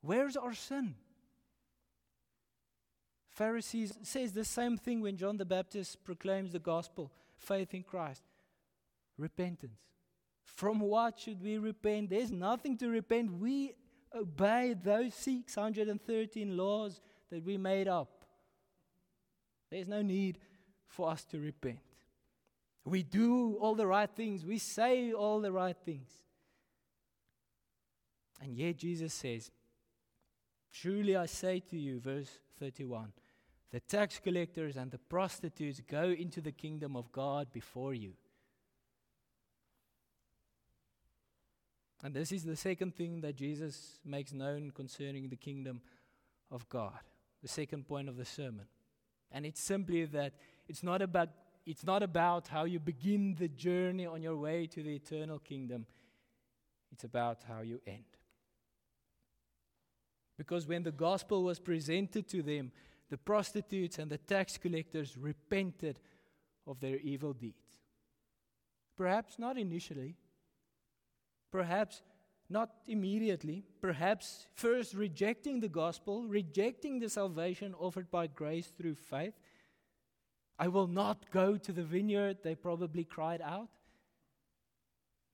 Where's 0.00 0.36
our 0.36 0.54
sin? 0.54 0.94
Pharisees 3.30 3.98
says 4.02 4.32
the 4.32 4.44
same 4.44 4.76
thing 4.76 5.00
when 5.00 5.16
John 5.16 5.38
the 5.38 5.44
Baptist 5.44 6.04
proclaims 6.04 6.52
the 6.52 6.58
gospel, 6.58 7.10
faith 7.38 7.72
in 7.72 7.82
Christ, 7.82 8.22
repentance. 9.22 9.78
From 10.44 10.80
what 10.80 11.18
should 11.18 11.42
we 11.42 11.56
repent? 11.56 12.10
There's 12.10 12.30
nothing 12.30 12.76
to 12.78 12.88
repent. 12.88 13.32
We 13.32 13.74
obey 14.14 14.74
those 14.74 15.14
613 15.14 16.56
laws 16.56 17.00
that 17.30 17.42
we 17.42 17.56
made 17.56 17.88
up. 17.88 18.24
There's 19.70 19.88
no 19.88 20.02
need 20.02 20.38
for 20.86 21.08
us 21.08 21.24
to 21.26 21.38
repent. 21.38 21.78
We 22.84 23.02
do 23.02 23.54
all 23.60 23.74
the 23.74 23.86
right 23.86 24.10
things, 24.10 24.44
we 24.44 24.58
say 24.58 25.12
all 25.12 25.40
the 25.40 25.52
right 25.52 25.76
things. 25.84 26.10
And 28.42 28.56
yet 28.56 28.76
Jesus 28.76 29.14
says, 29.14 29.50
Truly 30.72 31.16
I 31.16 31.26
say 31.26 31.60
to 31.70 31.78
you, 31.78 32.00
verse 32.00 32.40
31, 32.58 33.12
the 33.70 33.80
tax 33.80 34.18
collectors 34.18 34.76
and 34.76 34.90
the 34.90 34.98
prostitutes 34.98 35.80
go 35.80 36.10
into 36.10 36.40
the 36.40 36.50
kingdom 36.50 36.96
of 36.96 37.12
God 37.12 37.52
before 37.52 37.94
you. 37.94 38.14
And 42.02 42.14
this 42.14 42.32
is 42.32 42.44
the 42.44 42.56
second 42.56 42.96
thing 42.96 43.20
that 43.20 43.36
Jesus 43.36 44.00
makes 44.04 44.32
known 44.32 44.72
concerning 44.72 45.28
the 45.28 45.36
kingdom 45.36 45.80
of 46.50 46.68
God, 46.68 46.98
the 47.40 47.48
second 47.48 47.86
point 47.86 48.08
of 48.08 48.16
the 48.16 48.24
sermon. 48.24 48.66
And 49.30 49.46
it's 49.46 49.60
simply 49.60 50.04
that 50.06 50.34
it's 50.68 50.82
not 50.82 51.00
about, 51.00 51.28
it's 51.64 51.84
not 51.84 52.02
about 52.02 52.48
how 52.48 52.64
you 52.64 52.80
begin 52.80 53.36
the 53.38 53.48
journey 53.48 54.06
on 54.06 54.20
your 54.20 54.36
way 54.36 54.66
to 54.66 54.82
the 54.82 54.96
eternal 54.96 55.38
kingdom, 55.38 55.86
it's 56.90 57.04
about 57.04 57.44
how 57.48 57.60
you 57.60 57.80
end. 57.86 58.04
Because 60.36 60.66
when 60.66 60.82
the 60.82 60.92
gospel 60.92 61.44
was 61.44 61.60
presented 61.60 62.28
to 62.28 62.42
them, 62.42 62.72
the 63.10 63.18
prostitutes 63.18 63.98
and 63.98 64.10
the 64.10 64.18
tax 64.18 64.58
collectors 64.58 65.16
repented 65.16 66.00
of 66.66 66.80
their 66.80 66.96
evil 66.98 67.32
deeds. 67.32 67.78
Perhaps 68.96 69.38
not 69.38 69.56
initially, 69.56 70.16
perhaps 71.52 72.02
not 72.50 72.70
immediately, 72.86 73.64
perhaps 73.80 74.46
first 74.54 74.94
rejecting 74.94 75.60
the 75.60 75.68
gospel, 75.68 76.26
rejecting 76.26 76.98
the 76.98 77.08
salvation 77.08 77.74
offered 77.78 78.10
by 78.10 78.26
grace 78.26 78.66
through 78.66 78.96
faith. 78.96 79.34
I 80.58 80.68
will 80.68 80.86
not 80.86 81.30
go 81.30 81.56
to 81.56 81.72
the 81.72 81.82
vineyard, 81.82 82.38
they 82.42 82.54
probably 82.54 83.04
cried 83.04 83.40
out. 83.40 83.68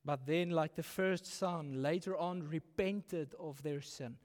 But 0.04 0.26
then, 0.26 0.50
like 0.50 0.74
the 0.74 0.83
first 0.83 1.26
son, 1.26 1.83
later 1.83 2.16
on 2.16 2.48
repented 2.48 3.35
of 3.38 3.62
their 3.62 3.81
sin 3.81 4.16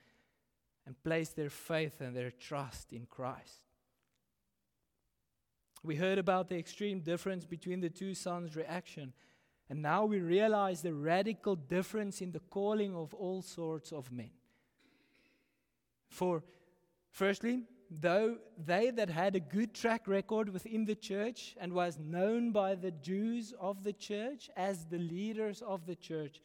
and 0.85 1.01
placed 1.03 1.35
their 1.35 1.49
faith 1.49 1.99
and 1.99 2.15
their 2.15 2.31
trust 2.31 2.93
in 2.93 3.05
Christ. 3.05 3.61
We 5.83 5.95
heard 5.95 6.17
about 6.17 6.47
the 6.47 6.57
extreme 6.57 7.01
difference 7.01 7.45
between 7.45 7.81
the 7.81 7.89
two 7.89 8.13
sons' 8.13 8.55
reaction, 8.55 9.13
and 9.69 9.81
now 9.81 10.05
we 10.05 10.19
realize 10.19 10.81
the 10.81 10.93
radical 10.93 11.55
difference 11.55 12.21
in 12.21 12.31
the 12.31 12.39
calling 12.39 12.95
of 12.95 13.13
all 13.13 13.41
sorts 13.41 13.91
of 13.91 14.11
men. 14.11 14.31
For, 16.09 16.43
firstly, 17.11 17.63
though 17.89 18.37
they 18.63 18.91
that 18.91 19.09
had 19.09 19.35
a 19.35 19.39
good 19.39 19.73
track 19.73 20.07
record 20.07 20.49
within 20.49 20.85
the 20.85 20.95
church 20.95 21.55
and 21.59 21.73
was 21.73 21.97
known 21.99 22.51
by 22.51 22.75
the 22.75 22.91
Jews 22.91 23.53
of 23.59 23.83
the 23.83 23.93
church 23.93 24.49
as 24.55 24.85
the 24.85 24.97
leaders 24.99 25.61
of 25.61 25.85
the 25.85 25.95
church, 25.95 26.41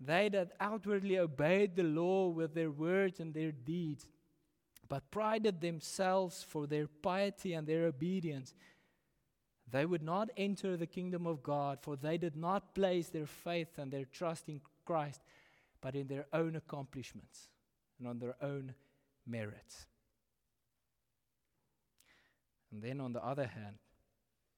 they 0.00 0.28
that 0.30 0.52
outwardly 0.60 1.18
obeyed 1.18 1.74
the 1.74 1.82
law 1.82 2.28
with 2.28 2.54
their 2.54 2.70
words 2.70 3.20
and 3.20 3.32
their 3.32 3.52
deeds, 3.52 4.06
but 4.88 5.10
prided 5.10 5.60
themselves 5.60 6.42
for 6.42 6.66
their 6.66 6.86
piety 6.86 7.54
and 7.54 7.66
their 7.66 7.86
obedience, 7.86 8.54
they 9.70 9.84
would 9.84 10.02
not 10.02 10.30
enter 10.36 10.76
the 10.76 10.86
kingdom 10.86 11.26
of 11.26 11.42
God, 11.42 11.78
for 11.82 11.96
they 11.96 12.18
did 12.18 12.36
not 12.36 12.74
place 12.74 13.08
their 13.08 13.26
faith 13.26 13.78
and 13.78 13.90
their 13.90 14.04
trust 14.04 14.48
in 14.48 14.60
Christ, 14.84 15.20
but 15.80 15.94
in 15.96 16.06
their 16.06 16.26
own 16.32 16.54
accomplishments 16.54 17.48
and 17.98 18.06
on 18.06 18.18
their 18.18 18.36
own 18.40 18.74
merits. 19.26 19.86
And 22.70 22.82
then, 22.82 23.00
on 23.00 23.12
the 23.12 23.24
other 23.24 23.46
hand, 23.46 23.76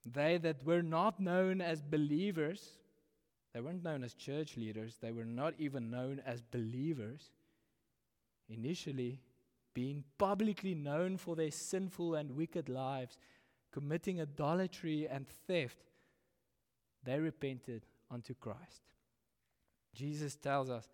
they 0.04 0.38
that 0.38 0.64
were 0.64 0.82
not 0.82 1.20
known 1.20 1.60
as 1.60 1.82
believers, 1.82 2.70
they 3.54 3.60
weren't 3.60 3.84
known 3.84 4.04
as 4.04 4.14
church 4.14 4.56
leaders, 4.56 4.96
they 5.00 5.12
were 5.12 5.24
not 5.24 5.54
even 5.58 5.90
known 5.90 6.20
as 6.26 6.42
believers. 6.42 7.30
Initially, 8.48 9.20
being 9.74 10.04
publicly 10.18 10.74
known 10.74 11.16
for 11.16 11.36
their 11.36 11.50
sinful 11.50 12.14
and 12.14 12.32
wicked 12.32 12.68
lives, 12.68 13.18
committing 13.78 14.20
idolatry 14.20 15.06
and 15.08 15.24
theft, 15.46 15.78
they 17.04 17.18
repented 17.20 17.86
unto 18.10 18.34
Christ. 18.34 18.82
Jesus 19.94 20.34
tells 20.34 20.68
us 20.68 20.88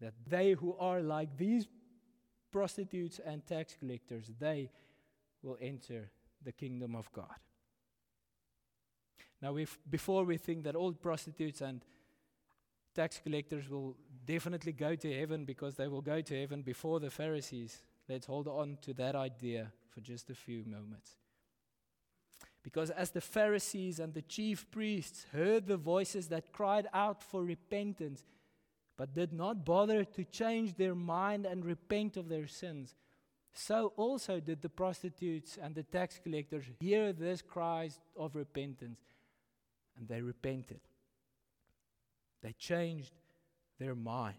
that 0.00 0.14
they 0.26 0.52
who 0.52 0.76
are 0.78 1.00
like 1.00 1.36
these 1.36 1.68
prostitutes 2.50 3.20
and 3.24 3.46
tax 3.46 3.76
collectors, 3.78 4.32
they 4.40 4.68
will 5.42 5.56
enter 5.60 6.10
the 6.42 6.50
kingdom 6.50 6.96
of 6.96 7.12
God. 7.12 7.38
Now, 9.40 9.56
before 9.88 10.24
we 10.24 10.38
think 10.38 10.64
that 10.64 10.74
all 10.74 10.92
prostitutes 10.92 11.60
and 11.60 11.84
tax 12.96 13.20
collectors 13.22 13.68
will 13.68 13.96
definitely 14.26 14.72
go 14.72 14.96
to 14.96 15.12
heaven 15.16 15.44
because 15.44 15.76
they 15.76 15.86
will 15.86 16.00
go 16.00 16.20
to 16.20 16.40
heaven 16.40 16.62
before 16.62 16.98
the 16.98 17.10
Pharisees, 17.10 17.84
let's 18.08 18.26
hold 18.26 18.48
on 18.48 18.78
to 18.82 18.92
that 18.94 19.14
idea 19.14 19.72
for 19.88 20.00
just 20.00 20.30
a 20.30 20.34
few 20.34 20.64
moments. 20.64 21.14
Because 22.62 22.90
as 22.90 23.10
the 23.10 23.20
Pharisees 23.20 23.98
and 24.00 24.12
the 24.12 24.22
chief 24.22 24.70
priests 24.70 25.26
heard 25.32 25.66
the 25.66 25.76
voices 25.76 26.28
that 26.28 26.52
cried 26.52 26.88
out 26.92 27.22
for 27.22 27.42
repentance, 27.42 28.24
but 28.96 29.14
did 29.14 29.32
not 29.32 29.64
bother 29.64 30.04
to 30.04 30.24
change 30.24 30.74
their 30.76 30.94
mind 30.94 31.46
and 31.46 31.64
repent 31.64 32.16
of 32.16 32.28
their 32.28 32.48
sins, 32.48 32.94
so 33.52 33.92
also 33.96 34.40
did 34.40 34.60
the 34.60 34.68
prostitutes 34.68 35.58
and 35.60 35.74
the 35.74 35.82
tax 35.82 36.20
collectors 36.22 36.64
hear 36.80 37.12
this 37.12 37.42
cry 37.42 37.90
of 38.16 38.34
repentance 38.34 39.00
and 39.96 40.08
they 40.08 40.20
repented. 40.20 40.80
They 42.42 42.52
changed 42.52 43.12
their 43.78 43.94
mind. 43.94 44.36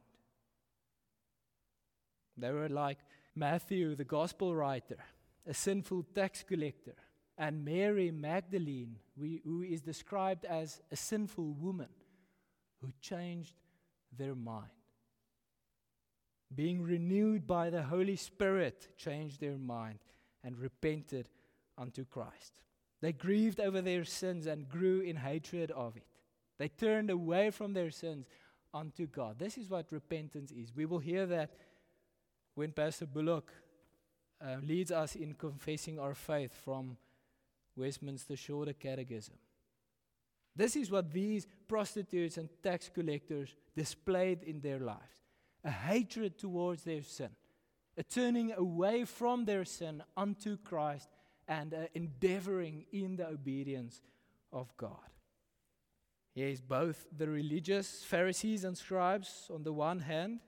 They 2.37 2.51
were 2.51 2.69
like 2.69 2.99
Matthew, 3.35 3.95
the 3.95 4.05
gospel 4.05 4.55
writer, 4.55 4.97
a 5.45 5.53
sinful 5.53 6.03
tax 6.15 6.43
collector, 6.43 6.95
and 7.39 7.63
Mary 7.63 8.11
Magdalene, 8.11 8.97
who 9.17 9.63
is 9.63 9.81
described 9.81 10.43
as 10.43 10.81
a 10.91 10.95
sinful 10.95 11.53
woman 11.53 11.87
who 12.81 12.91
changed 13.01 13.55
their 14.15 14.35
mind. 14.35 14.69
being 16.53 16.81
renewed 16.81 17.45
by 17.45 17.69
the 17.69 17.83
Holy 17.83 18.15
Spirit, 18.15 18.89
changed 18.97 19.39
their 19.39 19.57
mind 19.57 19.99
and 20.43 20.57
repented 20.57 21.29
unto 21.77 22.03
Christ. 22.03 22.61
They 23.01 23.13
grieved 23.13 23.59
over 23.59 23.81
their 23.81 24.03
sins 24.03 24.47
and 24.47 24.67
grew 24.67 25.01
in 25.01 25.15
hatred 25.15 25.71
of 25.71 25.95
it. 25.95 26.07
They 26.57 26.67
turned 26.67 27.09
away 27.09 27.51
from 27.51 27.73
their 27.73 27.91
sins 27.91 28.25
unto 28.73 29.05
God. 29.05 29.37
This 29.37 29.57
is 29.57 29.69
what 29.69 29.91
repentance 29.91 30.51
is. 30.51 30.75
We 30.75 30.85
will 30.85 30.99
hear 30.99 31.25
that 31.27 31.51
when 32.55 32.71
Pastor 32.71 33.05
Bullock 33.05 33.53
uh, 34.43 34.55
leads 34.63 34.91
us 34.91 35.15
in 35.15 35.33
confessing 35.33 35.99
our 35.99 36.15
faith 36.15 36.53
from 36.65 36.97
Westminster 37.79 38.35
Shorter 38.35 38.73
Catechism. 38.73 39.35
This 40.55 40.75
is 40.75 40.91
what 40.91 41.11
these 41.11 41.47
prostitutes 41.67 42.37
and 42.37 42.49
tax 42.61 42.89
collectors 42.89 43.55
displayed 43.75 44.43
in 44.43 44.59
their 44.61 44.79
lives 44.79 45.23
a 45.63 45.71
hatred 45.71 46.37
towards 46.37 46.83
their 46.83 47.03
sin, 47.03 47.29
a 47.97 48.03
turning 48.03 48.53
away 48.53 49.03
from 49.03 49.45
their 49.45 49.65
sin 49.65 50.01
unto 50.15 50.57
Christ, 50.57 51.09
and 51.47 51.75
endeavoring 51.93 52.85
in 52.91 53.15
the 53.17 53.27
obedience 53.27 54.01
of 54.53 54.75
God. 54.77 55.09
Yes, 56.35 56.61
both 56.61 57.05
the 57.17 57.27
religious 57.27 58.03
Pharisees 58.03 58.63
and 58.63 58.77
scribes 58.77 59.49
on 59.53 59.63
the 59.63 59.73
one 59.73 59.99
hand, 59.99 60.39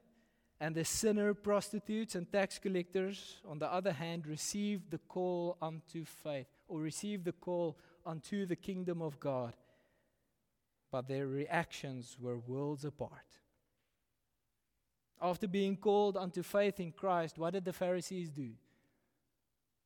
and 0.60 0.76
the 0.76 0.86
sinner 0.86 1.34
prostitutes 1.34 2.16
and 2.16 2.32
tax 2.32 2.60
collectors 2.60 3.42
on 3.46 3.60
the 3.60 3.72
other 3.72 3.92
hand, 3.92 4.28
received 4.28 4.92
the 4.92 5.00
call 5.00 5.58
unto 5.62 6.06
faith, 6.06 6.48
or 6.72 6.80
received 6.80 7.26
the 7.26 7.34
call 7.34 7.78
unto 8.06 8.46
the 8.46 8.56
kingdom 8.56 9.02
of 9.02 9.20
God. 9.20 9.54
But 10.90 11.08
their 11.08 11.28
reactions 11.28 12.16
were 12.18 12.38
worlds 12.38 12.86
apart. 12.86 13.40
After 15.22 15.48
being 15.48 15.76
called 15.76 16.16
unto 16.16 16.42
faith 16.42 16.80
in 16.80 16.94
Christ, 16.94 17.38
what 17.38 17.54
did 17.54 17.66
the 17.66 17.74
Pharisees 17.74 18.30
do? 18.30 18.52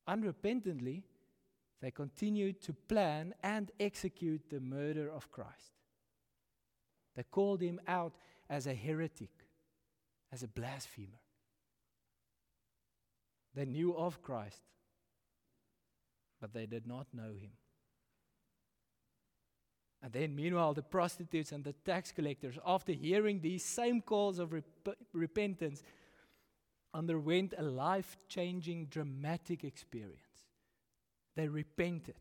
Unrepentantly, 0.08 1.02
they 1.82 1.90
continued 1.90 2.62
to 2.62 2.74
plan 2.74 3.34
and 3.42 3.72
execute 3.80 4.50
the 4.50 4.60
murder 4.60 5.12
of 5.12 5.32
Christ. 5.32 5.74
They 7.16 7.24
called 7.24 7.62
him 7.62 7.82
out 7.88 8.14
as 8.48 8.68
a 8.68 8.76
heretic, 8.76 9.32
as 10.32 10.44
a 10.44 10.48
blasphemer. 10.48 11.22
They 13.56 13.66
knew 13.66 13.96
of 13.96 14.22
Christ, 14.22 14.62
but 16.40 16.54
they 16.54 16.66
did 16.66 16.86
not 16.86 17.08
know 17.14 17.34
him. 17.34 17.52
And 20.02 20.14
then, 20.14 20.36
meanwhile, 20.36 20.74
the 20.74 20.84
prostitutes 20.84 21.52
and 21.52 21.64
the 21.64 21.74
tax 21.74 22.12
collectors, 22.12 22.60
after 22.66 22.92
hearing 22.92 23.42
these 23.42 23.66
same 23.66 24.02
calls 24.02 24.38
of 24.38 24.54
rep- 24.54 24.98
repentance, 25.14 25.82
underwent 26.94 27.54
a 27.58 27.64
life 27.64 28.16
changing, 28.30 28.86
dramatic 28.86 29.64
experience. 29.64 30.22
They 31.36 31.48
repented, 31.48 32.16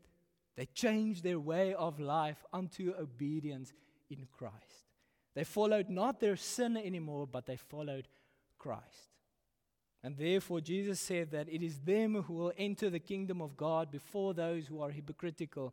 they 0.56 0.66
changed 0.66 1.22
their 1.22 1.38
way 1.38 1.74
of 1.74 2.00
life 2.00 2.44
unto 2.52 2.94
obedience 2.98 3.72
in 4.10 4.26
Christ. 4.36 4.88
They 5.34 5.44
followed 5.44 5.88
not 5.90 6.20
their 6.20 6.36
sin 6.36 6.76
anymore, 6.76 7.26
but 7.26 7.46
they 7.46 7.56
followed 7.56 8.08
Christ. 8.58 9.13
And 10.04 10.18
therefore, 10.18 10.60
Jesus 10.60 11.00
said 11.00 11.30
that 11.30 11.48
it 11.48 11.62
is 11.62 11.78
them 11.78 12.22
who 12.22 12.34
will 12.34 12.52
enter 12.58 12.90
the 12.90 13.00
kingdom 13.00 13.40
of 13.40 13.56
God 13.56 13.90
before 13.90 14.34
those 14.34 14.66
who 14.66 14.82
are 14.82 14.90
hypocritical 14.90 15.72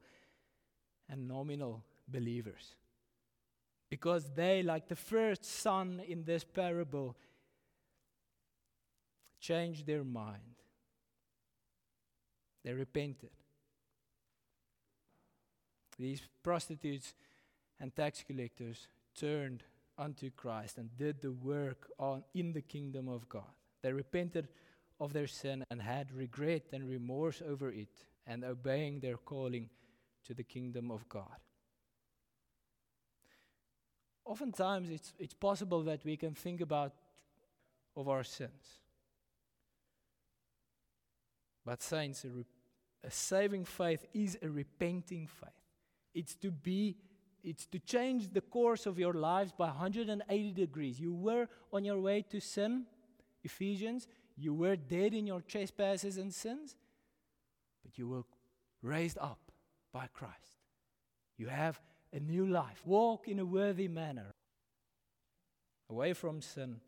and 1.10 1.28
nominal 1.28 1.84
believers. 2.08 2.76
Because 3.89 4.32
they, 4.34 4.63
like 4.63 4.88
the 4.88 4.96
first 4.96 5.44
son 5.44 6.02
in 6.08 6.24
this 6.24 6.46
parable, 6.46 7.17
changed 9.41 9.86
their 9.86 10.06
mind. 10.06 10.56
They 12.63 12.72
repented. 12.72 13.32
These 16.00 16.22
prostitutes 16.41 17.13
and 17.82 17.94
tax 17.94 18.24
collectors 18.26 18.88
turned 19.13 19.63
unto 19.98 20.30
Christ 20.30 20.78
and 20.78 20.96
did 20.98 21.22
the 21.22 21.34
work 21.34 21.89
on, 22.00 22.24
in 22.34 22.54
the 22.54 22.62
kingdom 22.62 23.10
of 23.10 23.28
God. 23.28 23.44
They 23.82 23.91
repented 23.91 24.48
of 25.00 25.13
their 25.13 25.28
sin 25.28 25.63
and 25.72 25.82
had 25.82 26.12
regret 26.12 26.67
and 26.74 26.88
remorse 26.88 27.41
over 27.41 27.70
it 27.70 27.89
and 28.28 28.44
obeying 28.44 29.00
their 29.00 29.17
calling 29.17 29.70
to 30.26 30.34
the 30.34 30.44
kingdom 30.44 30.91
of 30.91 31.08
God 31.10 31.39
oftentimes 34.32 34.89
it's, 34.89 35.13
it's 35.20 35.34
possible 35.34 35.84
that 35.84 36.04
we 36.06 36.15
can 36.15 36.34
think 36.34 36.62
about 36.62 36.94
of 37.96 38.08
our 38.08 38.24
sins. 38.24 38.80
But 41.65 41.82
saints, 41.82 42.24
a, 42.24 42.30
re- 42.30 42.46
a 43.04 43.12
saving 43.12 43.65
faith 43.65 44.06
is 44.13 44.38
a 44.41 44.50
repenting 44.50 45.28
faith. 45.28 45.50
It's 46.13 46.36
to 46.36 46.52
be 46.52 46.98
it's 47.44 47.65
to 47.65 47.80
change 47.80 48.32
the 48.32 48.41
course 48.41 48.86
of 48.86 49.00
your 49.00 49.13
lives 49.13 49.52
by 49.52 49.65
180 49.65 50.52
degrees. 50.52 51.00
You 51.00 51.12
were 51.12 51.48
on 51.74 51.84
your 51.84 52.00
way 52.00 52.22
to 52.30 52.39
sin, 52.39 52.86
Ephesians. 53.43 54.08
You 54.38 54.54
were 54.54 54.75
dead 54.75 55.13
in 55.13 55.27
your 55.27 55.41
trespasses 55.41 56.17
and 56.17 56.34
sins, 56.34 56.75
but 57.84 57.97
you 57.97 58.08
were 58.08 58.23
raised 58.82 59.17
up 59.19 59.51
by 59.93 60.08
Christ. 60.13 60.58
You 61.38 61.47
have 61.47 61.80
a 62.13 62.19
new 62.19 62.45
life. 62.45 62.82
Walk 62.86 63.27
in 63.27 63.39
a 63.39 63.45
worthy 63.45 63.88
manner, 63.88 64.32
away 65.89 66.13
from 66.13 66.41
sin, 66.41 66.80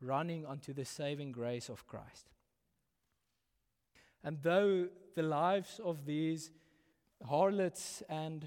running 0.00 0.46
unto 0.46 0.72
the 0.72 0.84
saving 0.84 1.32
grace 1.32 1.68
of 1.68 1.86
Christ. 1.86 2.28
And 4.22 4.38
though 4.42 4.88
the 5.14 5.22
lives 5.22 5.80
of 5.82 6.04
these 6.04 6.50
harlots 7.26 8.02
and 8.08 8.46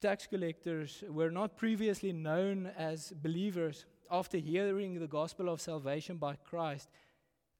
tax 0.00 0.26
collectors 0.26 1.02
were 1.08 1.30
not 1.30 1.56
previously 1.56 2.12
known 2.12 2.66
as 2.76 3.12
believers, 3.22 3.86
after 4.10 4.38
hearing 4.38 4.98
the 4.98 5.06
gospel 5.06 5.48
of 5.48 5.60
salvation 5.60 6.16
by 6.16 6.36
Christ, 6.36 6.88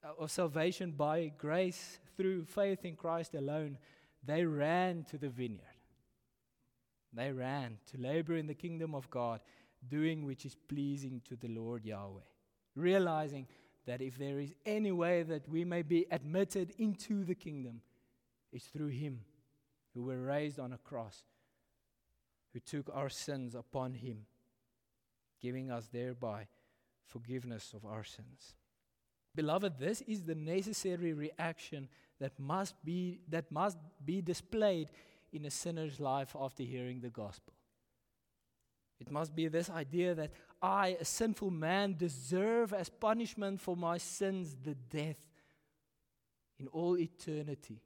uh, 0.03 0.21
of 0.21 0.31
salvation 0.31 0.91
by 0.91 1.31
grace 1.37 1.99
through 2.17 2.45
faith 2.45 2.85
in 2.85 2.95
Christ 2.95 3.33
alone, 3.33 3.77
they 4.23 4.45
ran 4.45 5.03
to 5.05 5.17
the 5.17 5.29
vineyard. 5.29 5.61
They 7.13 7.31
ran 7.31 7.77
to 7.91 8.01
labor 8.01 8.35
in 8.35 8.47
the 8.47 8.53
kingdom 8.53 8.93
of 8.93 9.09
God, 9.09 9.39
doing 9.87 10.25
which 10.25 10.45
is 10.45 10.55
pleasing 10.55 11.21
to 11.29 11.35
the 11.35 11.47
Lord 11.47 11.85
Yahweh, 11.85 12.21
realizing 12.75 13.47
that 13.85 14.01
if 14.01 14.17
there 14.17 14.39
is 14.39 14.53
any 14.65 14.91
way 14.91 15.23
that 15.23 15.47
we 15.47 15.63
may 15.63 15.81
be 15.81 16.05
admitted 16.11 16.73
into 16.77 17.23
the 17.23 17.35
kingdom, 17.35 17.81
it's 18.51 18.65
through 18.65 18.87
Him 18.87 19.21
who 19.93 20.03
were 20.03 20.21
raised 20.21 20.59
on 20.59 20.73
a 20.73 20.77
cross, 20.77 21.23
who 22.53 22.59
took 22.59 22.89
our 22.93 23.09
sins 23.09 23.55
upon 23.55 23.93
Him, 23.93 24.25
giving 25.41 25.71
us 25.71 25.87
thereby 25.91 26.47
forgiveness 27.05 27.73
of 27.73 27.85
our 27.85 28.03
sins. 28.03 28.55
Beloved, 29.35 29.77
this 29.77 30.01
is 30.01 30.23
the 30.23 30.35
necessary 30.35 31.13
reaction 31.13 31.89
that 32.19 32.39
must 32.39 32.75
be, 32.83 33.19
that 33.29 33.51
must 33.51 33.77
be 34.03 34.21
displayed 34.21 34.89
in 35.33 35.45
a 35.45 35.51
sinner's 35.51 35.99
life 35.99 36.35
after 36.39 36.63
hearing 36.63 37.01
the 37.01 37.09
gospel. 37.09 37.53
It 38.99 39.11
must 39.11 39.35
be 39.35 39.49
this 39.49 39.69
idea 39.69 40.15
that 40.15 40.31
I, 40.61 40.97
a 40.99 41.05
sinful 41.05 41.51
man, 41.51 41.95
deserve 41.97 42.73
as 42.73 42.89
punishment 42.89 43.59
for 43.59 43.75
my 43.75 43.97
sins 43.97 44.55
the 44.63 44.75
death 44.75 45.19
in 46.57 46.67
all 46.67 46.97
eternity. 46.97 47.81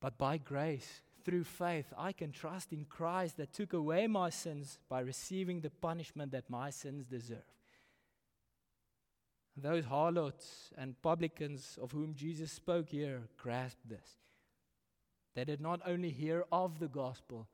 But 0.00 0.18
by 0.18 0.38
grace, 0.38 1.00
through 1.26 1.42
faith, 1.42 1.92
I 1.98 2.12
can 2.12 2.30
trust 2.30 2.72
in 2.72 2.84
Christ 2.84 3.36
that 3.38 3.52
took 3.52 3.72
away 3.72 4.06
my 4.06 4.30
sins 4.30 4.78
by 4.88 5.00
receiving 5.00 5.60
the 5.60 5.70
punishment 5.70 6.30
that 6.30 6.48
my 6.48 6.70
sins 6.70 7.04
deserve. 7.04 7.50
Those 9.56 9.86
harlots 9.86 10.70
and 10.78 11.02
publicans 11.02 11.78
of 11.82 11.90
whom 11.90 12.14
Jesus 12.14 12.52
spoke 12.52 12.90
here 12.90 13.22
grasped 13.36 13.88
this. 13.88 14.08
They 15.34 15.44
did 15.44 15.60
not 15.60 15.80
only 15.84 16.10
hear 16.10 16.44
of 16.52 16.78
the 16.78 16.86
gospel, 16.86 17.48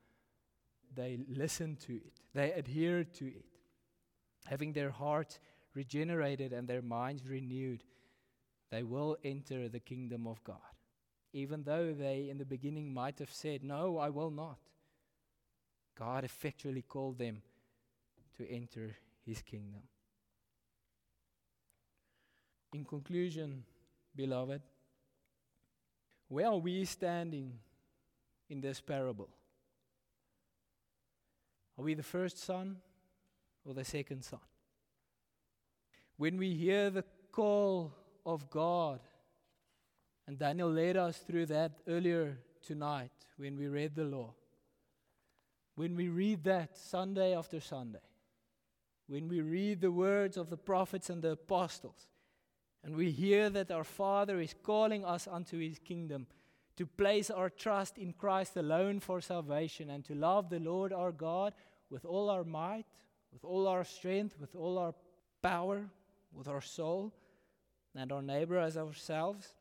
they 0.95 1.19
listened 1.27 1.81
to 1.87 1.95
it, 1.95 2.21
they 2.35 2.53
adhered 2.53 3.15
to 3.15 3.27
it. 3.27 3.47
Having 4.45 4.75
their 4.75 4.91
hearts 4.91 5.41
regenerated 5.75 6.53
and 6.53 6.69
their 6.69 6.83
minds 6.83 7.27
renewed, 7.27 7.85
they 8.71 8.83
will 8.83 9.17
enter 9.25 9.71
the 9.71 9.81
kingdom 9.81 10.27
of 10.27 10.45
God. 10.45 10.59
Even 11.33 11.62
though 11.62 11.92
they 11.92 12.29
in 12.29 12.38
the 12.38 12.45
beginning 12.45 12.92
might 12.92 13.18
have 13.18 13.33
said, 13.33 13.64
No, 13.64 13.99
I 13.99 14.11
will 14.11 14.31
not. 14.31 14.59
God 15.99 16.25
effectually 16.25 16.83
called 16.83 17.18
them 17.18 17.42
to 18.37 18.51
enter 18.51 18.97
his 19.25 19.42
kingdom. 19.42 19.83
In 22.73 22.85
conclusion, 22.85 23.64
beloved, 24.16 24.62
where 26.29 26.47
are 26.47 26.59
we 26.59 26.85
standing 26.85 27.59
in 28.49 28.61
this 28.61 28.81
parable? 28.81 29.29
Are 31.79 31.85
we 31.85 31.95
the 31.95 32.03
first 32.03 32.38
son 32.38 32.77
or 33.64 33.75
the 33.75 33.85
second 33.85 34.25
son? 34.25 34.40
when 36.23 36.37
we 36.37 36.55
hear 36.55 36.88
the 36.88 37.05
call 37.33 37.92
of 38.25 38.49
God, 38.49 39.01
and 40.27 40.39
Daniel 40.39 40.71
led 40.71 40.97
us 40.97 41.19
through 41.19 41.47
that 41.47 41.73
earlier 41.89 42.39
tonight 42.65 43.11
when 43.37 43.57
we 43.57 43.67
read 43.67 43.95
the 43.95 44.05
law, 44.05 44.35
when 45.75 45.97
we 45.97 46.09
read 46.09 46.45
that 46.45 46.77
Sunday 46.77 47.37
after 47.37 47.61
Sunday, 47.61 47.99
when 49.09 49.29
we 49.29 49.41
read 49.41 49.81
the 49.81 49.91
words 49.91 50.37
of 50.37 50.49
the 50.49 50.57
prophets 50.57 51.11
and 51.11 51.23
the 51.23 51.33
apostles, 51.33 52.09
and 52.85 52.97
we 52.97 53.11
hear 53.11 53.51
that 53.51 53.71
our 53.71 53.85
Father 53.85 54.41
is 54.41 54.55
calling 54.63 55.05
us 55.05 55.29
unto 55.29 55.59
his 55.59 55.79
kingdom 55.79 56.27
to 56.77 56.87
place 56.87 57.31
our 57.31 57.51
trust 57.51 57.99
in 57.99 58.13
Christ 58.13 58.57
alone 58.57 59.01
for 59.01 59.21
salvation 59.21 59.91
and 59.91 60.05
to 60.05 60.15
love 60.15 60.49
the 60.49 60.59
Lord 60.59 60.93
our 60.93 61.13
God 61.13 61.53
with 61.91 62.05
all 62.05 62.31
our 62.31 62.45
might, 62.45 62.87
with 63.33 63.45
all 63.45 63.69
our 63.69 63.85
strength, 63.85 64.37
with 64.41 64.55
all 64.57 64.79
our 64.79 64.95
power, 65.43 65.91
with 66.33 66.49
our 66.49 66.61
soul, 66.61 67.13
and 67.95 68.11
our 68.11 68.23
neighbor 68.23 68.59
as 68.59 68.77
ourselves, 68.77 69.55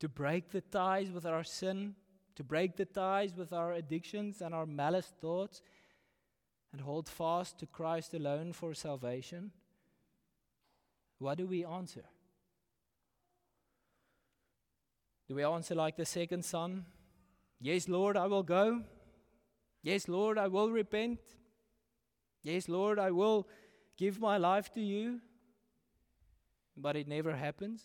to 0.00 0.08
break 0.08 0.50
the 0.50 0.60
ties 0.60 1.10
with 1.10 1.24
our 1.24 1.44
sin, 1.44 1.94
to 2.34 2.42
break 2.42 2.76
the 2.76 2.86
ties 2.86 3.36
with 3.36 3.52
our 3.52 3.72
addictions 3.72 4.40
and 4.40 4.54
our 4.54 4.66
malice 4.66 5.12
thoughts, 5.20 5.62
and 6.72 6.80
hold 6.80 7.08
fast 7.08 7.58
to 7.58 7.66
Christ 7.66 8.14
alone 8.14 8.52
for 8.52 8.74
salvation. 8.74 9.52
What 11.18 11.38
do 11.38 11.46
we 11.46 11.64
answer? 11.64 12.04
Do 15.28 15.34
we 15.34 15.44
answer 15.44 15.74
like 15.74 15.96
the 15.96 16.06
second 16.06 16.44
son? 16.44 16.86
Yes, 17.60 17.88
Lord, 17.88 18.16
I 18.16 18.26
will 18.26 18.42
go. 18.42 18.82
Yes, 19.82 20.08
Lord, 20.08 20.38
I 20.38 20.48
will 20.48 20.70
repent. 20.70 21.20
Yes, 22.42 22.68
Lord, 22.68 22.98
I 22.98 23.10
will 23.10 23.46
give 23.98 24.18
my 24.18 24.38
life 24.38 24.72
to 24.72 24.80
you. 24.80 25.20
But 26.76 26.96
it 26.96 27.06
never 27.06 27.36
happens. 27.36 27.82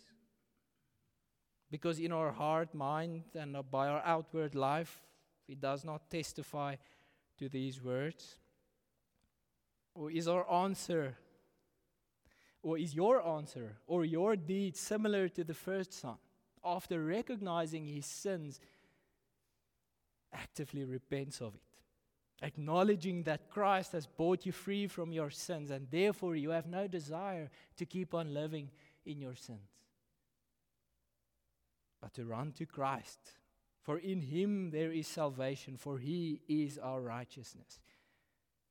Because 1.69 1.99
in 1.99 2.11
our 2.11 2.31
heart, 2.31 2.73
mind, 2.73 3.23
and 3.33 3.57
by 3.71 3.87
our 3.87 4.01
outward 4.05 4.55
life, 4.55 5.01
it 5.47 5.59
does 5.59 5.83
not 5.83 6.09
testify 6.09 6.75
to 7.37 7.49
these 7.49 7.81
words. 7.81 8.37
Or 9.93 10.11
is 10.11 10.27
our 10.27 10.49
answer, 10.51 11.17
or 12.61 12.77
is 12.77 12.93
your 12.93 13.25
answer, 13.25 13.77
or 13.87 14.05
your 14.05 14.35
deed 14.35 14.75
similar 14.75 15.29
to 15.29 15.43
the 15.43 15.53
first 15.53 15.93
son? 15.93 16.17
after 16.65 17.01
recognizing 17.01 17.85
his 17.85 18.05
sins, 18.05 18.59
actively 20.33 20.83
repents 20.83 21.39
of 21.39 21.53
it. 21.55 21.61
Acknowledging 22.41 23.23
that 23.23 23.49
Christ 23.49 23.93
has 23.93 24.07
bought 24.07 24.45
you 24.45 24.51
free 24.51 24.87
from 24.87 25.13
your 25.13 25.29
sins, 25.29 25.71
and 25.71 25.87
therefore 25.89 26.35
you 26.35 26.49
have 26.49 26.65
no 26.65 26.87
desire 26.87 27.49
to 27.77 27.85
keep 27.85 28.13
on 28.13 28.33
living 28.33 28.69
in 29.05 29.21
your 29.21 29.35
sins, 29.35 29.69
but 32.01 32.13
to 32.13 32.25
run 32.25 32.51
to 32.53 32.65
Christ. 32.65 33.19
For 33.81 33.97
in 33.97 34.21
him 34.21 34.71
there 34.71 34.91
is 34.91 35.07
salvation, 35.07 35.77
for 35.77 35.99
he 35.99 36.41
is 36.47 36.77
our 36.77 37.01
righteousness. 37.01 37.79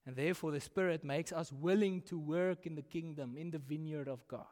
And 0.06 0.16
therefore, 0.16 0.50
the 0.50 0.60
Spirit 0.60 1.02
makes 1.02 1.32
us 1.32 1.50
willing 1.52 2.02
to 2.02 2.18
work 2.18 2.66
in 2.66 2.74
the 2.74 2.82
kingdom, 2.82 3.37
in 3.37 3.50
the 3.50 3.58
vineyard 3.58 4.08
of 4.08 4.26
God. 4.28 4.44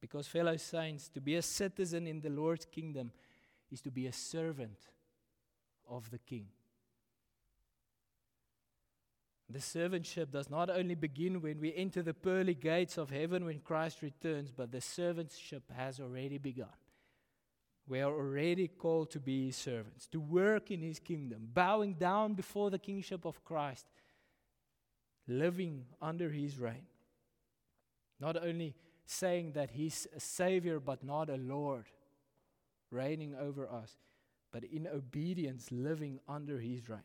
Because, 0.00 0.26
fellow 0.26 0.56
saints, 0.56 1.08
to 1.10 1.20
be 1.20 1.36
a 1.36 1.42
citizen 1.42 2.06
in 2.06 2.20
the 2.20 2.30
Lord's 2.30 2.64
kingdom 2.64 3.12
is 3.70 3.80
to 3.82 3.90
be 3.90 4.06
a 4.06 4.12
servant 4.12 4.78
of 5.88 6.10
the 6.10 6.18
King. 6.18 6.48
The 9.48 9.60
servantship 9.60 10.30
does 10.30 10.50
not 10.50 10.70
only 10.70 10.94
begin 10.94 11.40
when 11.40 11.60
we 11.60 11.74
enter 11.74 12.02
the 12.02 12.14
pearly 12.14 12.54
gates 12.54 12.98
of 12.98 13.10
heaven 13.10 13.44
when 13.44 13.60
Christ 13.60 14.02
returns, 14.02 14.50
but 14.50 14.72
the 14.72 14.78
servantship 14.78 15.62
has 15.76 16.00
already 16.00 16.38
begun. 16.38 16.68
We 17.86 18.00
are 18.00 18.12
already 18.12 18.68
called 18.68 19.10
to 19.10 19.20
be 19.20 19.46
his 19.46 19.56
servants, 19.56 20.06
to 20.08 20.20
work 20.20 20.70
in 20.70 20.80
his 20.80 20.98
kingdom, 20.98 21.48
bowing 21.52 21.94
down 21.94 22.34
before 22.34 22.70
the 22.70 22.78
kingship 22.78 23.24
of 23.26 23.44
Christ, 23.44 23.86
living 25.28 25.84
under 26.00 26.30
his 26.30 26.58
reign. 26.58 26.86
Not 28.20 28.42
only 28.42 28.74
saying 29.06 29.52
that 29.52 29.70
He's 29.70 30.06
a 30.14 30.20
Savior 30.20 30.80
but 30.80 31.04
not 31.04 31.28
a 31.28 31.36
Lord, 31.36 31.86
reigning 32.90 33.34
over 33.34 33.68
us, 33.68 33.96
but 34.52 34.64
in 34.64 34.86
obedience 34.86 35.70
living 35.70 36.20
under 36.28 36.58
His 36.58 36.88
reign. 36.88 37.00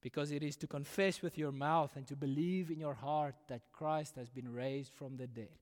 Because 0.00 0.32
it 0.32 0.42
is 0.42 0.56
to 0.56 0.66
confess 0.66 1.22
with 1.22 1.38
your 1.38 1.52
mouth 1.52 1.92
and 1.96 2.06
to 2.08 2.16
believe 2.16 2.70
in 2.70 2.80
your 2.80 2.94
heart 2.94 3.36
that 3.48 3.72
Christ 3.72 4.16
has 4.16 4.28
been 4.28 4.52
raised 4.52 4.92
from 4.92 5.16
the 5.16 5.28
dead. 5.28 5.56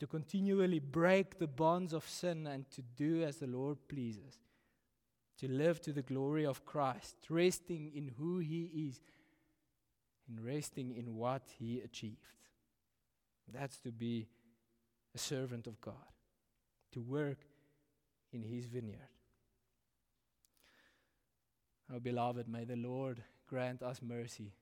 To 0.00 0.06
continually 0.06 0.78
break 0.78 1.38
the 1.38 1.46
bonds 1.46 1.92
of 1.92 2.08
sin 2.08 2.46
and 2.46 2.70
to 2.72 2.82
do 2.82 3.22
as 3.22 3.36
the 3.36 3.46
Lord 3.46 3.78
pleases. 3.88 4.38
To 5.38 5.48
live 5.48 5.80
to 5.82 5.92
the 5.92 6.02
glory 6.02 6.44
of 6.46 6.64
Christ, 6.64 7.16
resting 7.28 7.92
in 7.94 8.12
who 8.18 8.38
He 8.38 8.88
is 8.88 9.00
and 10.28 10.44
resting 10.44 10.94
in 10.96 11.14
what 11.14 11.42
He 11.58 11.80
achieved. 11.80 12.18
That's 13.52 13.78
to 13.78 13.92
be 13.92 14.28
a 15.14 15.18
servant 15.18 15.66
of 15.66 15.80
God, 15.80 15.94
to 16.92 17.00
work 17.00 17.38
in 18.32 18.42
His 18.42 18.66
vineyard. 18.66 19.08
Oh, 21.94 22.00
beloved, 22.00 22.48
may 22.48 22.64
the 22.64 22.76
Lord 22.76 23.22
grant 23.46 23.82
us 23.82 24.00
mercy. 24.02 24.52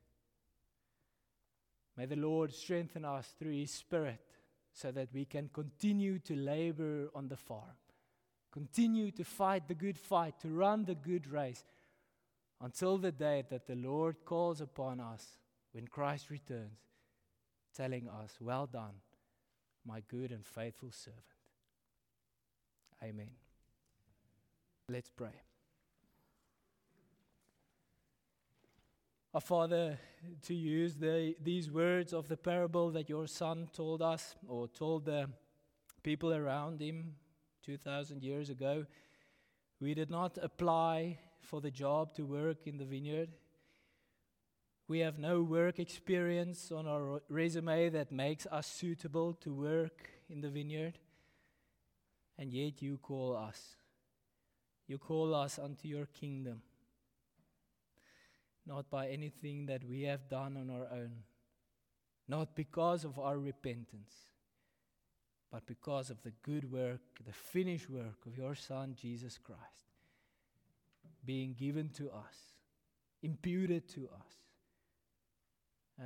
May 1.96 2.06
the 2.06 2.16
Lord 2.16 2.52
strengthen 2.52 3.04
us 3.04 3.32
through 3.38 3.52
His 3.52 3.70
Spirit 3.70 4.20
so 4.74 4.90
that 4.90 5.08
we 5.14 5.24
can 5.24 5.48
continue 5.52 6.18
to 6.18 6.34
labor 6.34 7.08
on 7.14 7.28
the 7.28 7.36
farm, 7.36 7.78
continue 8.52 9.12
to 9.12 9.24
fight 9.24 9.68
the 9.68 9.74
good 9.74 9.96
fight, 9.96 10.38
to 10.40 10.48
run 10.48 10.84
the 10.84 10.96
good 10.96 11.28
race 11.28 11.64
until 12.60 12.98
the 12.98 13.12
day 13.12 13.44
that 13.50 13.66
the 13.66 13.76
Lord 13.76 14.16
calls 14.24 14.60
upon 14.60 15.00
us 15.00 15.38
when 15.72 15.86
Christ 15.86 16.28
returns 16.28 16.80
telling 17.74 18.08
us, 18.08 18.36
Well 18.40 18.66
done, 18.66 18.94
my 19.86 20.02
good 20.08 20.30
and 20.30 20.44
faithful 20.44 20.90
servant. 20.90 21.22
Amen. 23.02 23.30
Let's 24.88 25.10
pray. 25.10 25.53
Our 29.34 29.40
Father, 29.40 29.98
to 30.42 30.54
use 30.54 30.94
the, 30.94 31.34
these 31.42 31.68
words 31.68 32.12
of 32.12 32.28
the 32.28 32.36
parable 32.36 32.92
that 32.92 33.08
your 33.08 33.26
son 33.26 33.68
told 33.72 34.00
us 34.00 34.36
or 34.46 34.68
told 34.68 35.06
the 35.06 35.28
people 36.04 36.32
around 36.32 36.80
him 36.80 37.16
2,000 37.66 38.22
years 38.22 38.48
ago, 38.48 38.86
we 39.80 39.92
did 39.92 40.08
not 40.08 40.38
apply 40.40 41.18
for 41.40 41.60
the 41.60 41.72
job 41.72 42.14
to 42.14 42.24
work 42.24 42.58
in 42.66 42.78
the 42.78 42.84
vineyard. 42.84 43.30
We 44.86 45.00
have 45.00 45.18
no 45.18 45.42
work 45.42 45.80
experience 45.80 46.70
on 46.70 46.86
our 46.86 47.20
resume 47.28 47.88
that 47.88 48.12
makes 48.12 48.46
us 48.46 48.68
suitable 48.68 49.32
to 49.40 49.52
work 49.52 50.10
in 50.30 50.42
the 50.42 50.48
vineyard. 50.48 51.00
And 52.38 52.52
yet 52.52 52.80
you 52.80 52.98
call 52.98 53.36
us. 53.36 53.74
You 54.86 54.98
call 54.98 55.34
us 55.34 55.58
unto 55.58 55.88
your 55.88 56.06
kingdom. 56.06 56.62
Not 58.66 58.90
by 58.90 59.08
anything 59.08 59.66
that 59.66 59.84
we 59.84 60.02
have 60.02 60.28
done 60.28 60.56
on 60.56 60.70
our 60.70 60.86
own, 60.90 61.22
not 62.26 62.56
because 62.56 63.04
of 63.04 63.18
our 63.18 63.38
repentance, 63.38 64.12
but 65.52 65.66
because 65.66 66.10
of 66.10 66.22
the 66.22 66.32
good 66.42 66.70
work, 66.72 67.00
the 67.24 67.32
finished 67.32 67.90
work 67.90 68.26
of 68.26 68.36
your 68.36 68.54
Son, 68.54 68.96
Jesus 69.00 69.38
Christ, 69.38 69.60
being 71.24 71.54
given 71.54 71.90
to 71.90 72.10
us, 72.10 72.54
imputed 73.22 73.88
to 73.90 74.08
us 74.18 74.34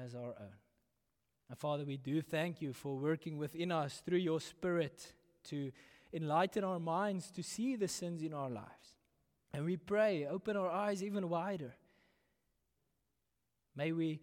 as 0.05 0.15
our 0.15 0.35
own. 0.39 0.59
And 1.49 1.59
Father, 1.59 1.85
we 1.85 1.97
do 1.97 2.21
thank 2.21 2.61
you 2.61 2.73
for 2.73 2.97
working 2.97 3.39
within 3.39 3.73
us 3.73 4.03
through 4.05 4.19
your 4.19 4.41
Spirit 4.41 5.13
to 5.45 5.73
enlighten 6.13 6.65
our 6.65 6.79
minds 6.79 7.31
to 7.31 7.43
see 7.43 7.77
the 7.77 7.89
sins 7.89 8.23
in 8.23 8.35
our 8.35 8.51
lives. 8.51 8.97
And 9.55 9.65
we 9.65 9.77
pray, 9.77 10.27
open 10.27 10.57
our 10.57 10.71
eyes 10.71 11.03
even 11.03 11.29
wider. 11.29 11.75
May 13.79 13.93
we 13.93 14.18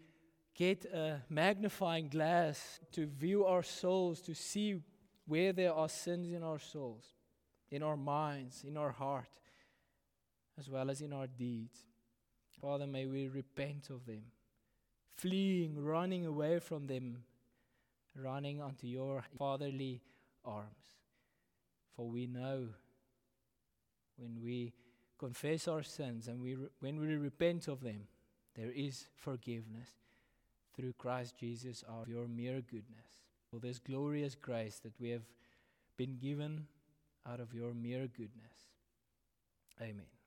get 0.54 0.84
a 0.84 1.22
magnifying 1.30 2.10
glass 2.10 2.82
to 2.92 3.06
view 3.06 3.46
our 3.46 3.64
souls, 3.64 4.20
to 4.24 4.36
see 4.36 4.82
where 5.26 5.54
there 5.54 5.74
are 5.74 5.88
sins 5.88 6.34
in 6.34 6.44
our 6.44 6.60
souls, 6.60 7.06
in 7.72 7.82
our 7.82 7.96
minds, 7.96 8.66
in 8.68 8.76
our 8.76 8.92
heart, 8.92 9.30
as 10.60 10.70
well 10.70 10.90
as 10.90 11.00
in 11.00 11.14
our 11.14 11.28
deeds. 11.28 11.80
Father, 12.60 12.86
may 12.86 13.06
we 13.06 13.30
repent 13.30 13.90
of 13.92 14.06
them 14.06 14.24
fleeing, 15.16 15.82
running 15.82 16.26
away 16.26 16.60
from 16.60 16.88
them, 16.88 17.24
running 18.14 18.62
unto 18.62 18.88
your 18.88 19.24
fatherly 19.38 20.02
arms. 20.44 20.98
For 21.96 22.10
we 22.10 22.28
know 22.28 22.68
when 24.18 24.42
we 24.44 24.74
confess 25.18 25.70
our 25.70 25.84
sins 25.84 26.28
and 26.28 26.42
we 26.42 26.56
re- 26.56 26.68
when 26.82 27.00
we 27.00 27.16
repent 27.16 27.70
of 27.70 27.80
them, 27.80 28.10
there 28.56 28.72
is 28.72 29.08
forgiveness 29.16 29.90
through 30.76 30.94
Christ 30.98 31.36
Jesus, 31.40 31.84
our 31.88 32.06
your 32.08 32.28
mere 32.28 32.62
goodness. 32.62 33.22
for 33.50 33.60
this 33.60 33.80
glorious 33.80 34.36
grace 34.36 34.80
that 34.80 35.00
we 35.00 35.10
have 35.12 35.26
been 35.98 36.18
given 36.18 36.68
out 37.30 37.40
of 37.40 37.54
your 37.54 37.74
mere 37.74 38.08
goodness. 38.08 38.58
Amen. 39.82 40.25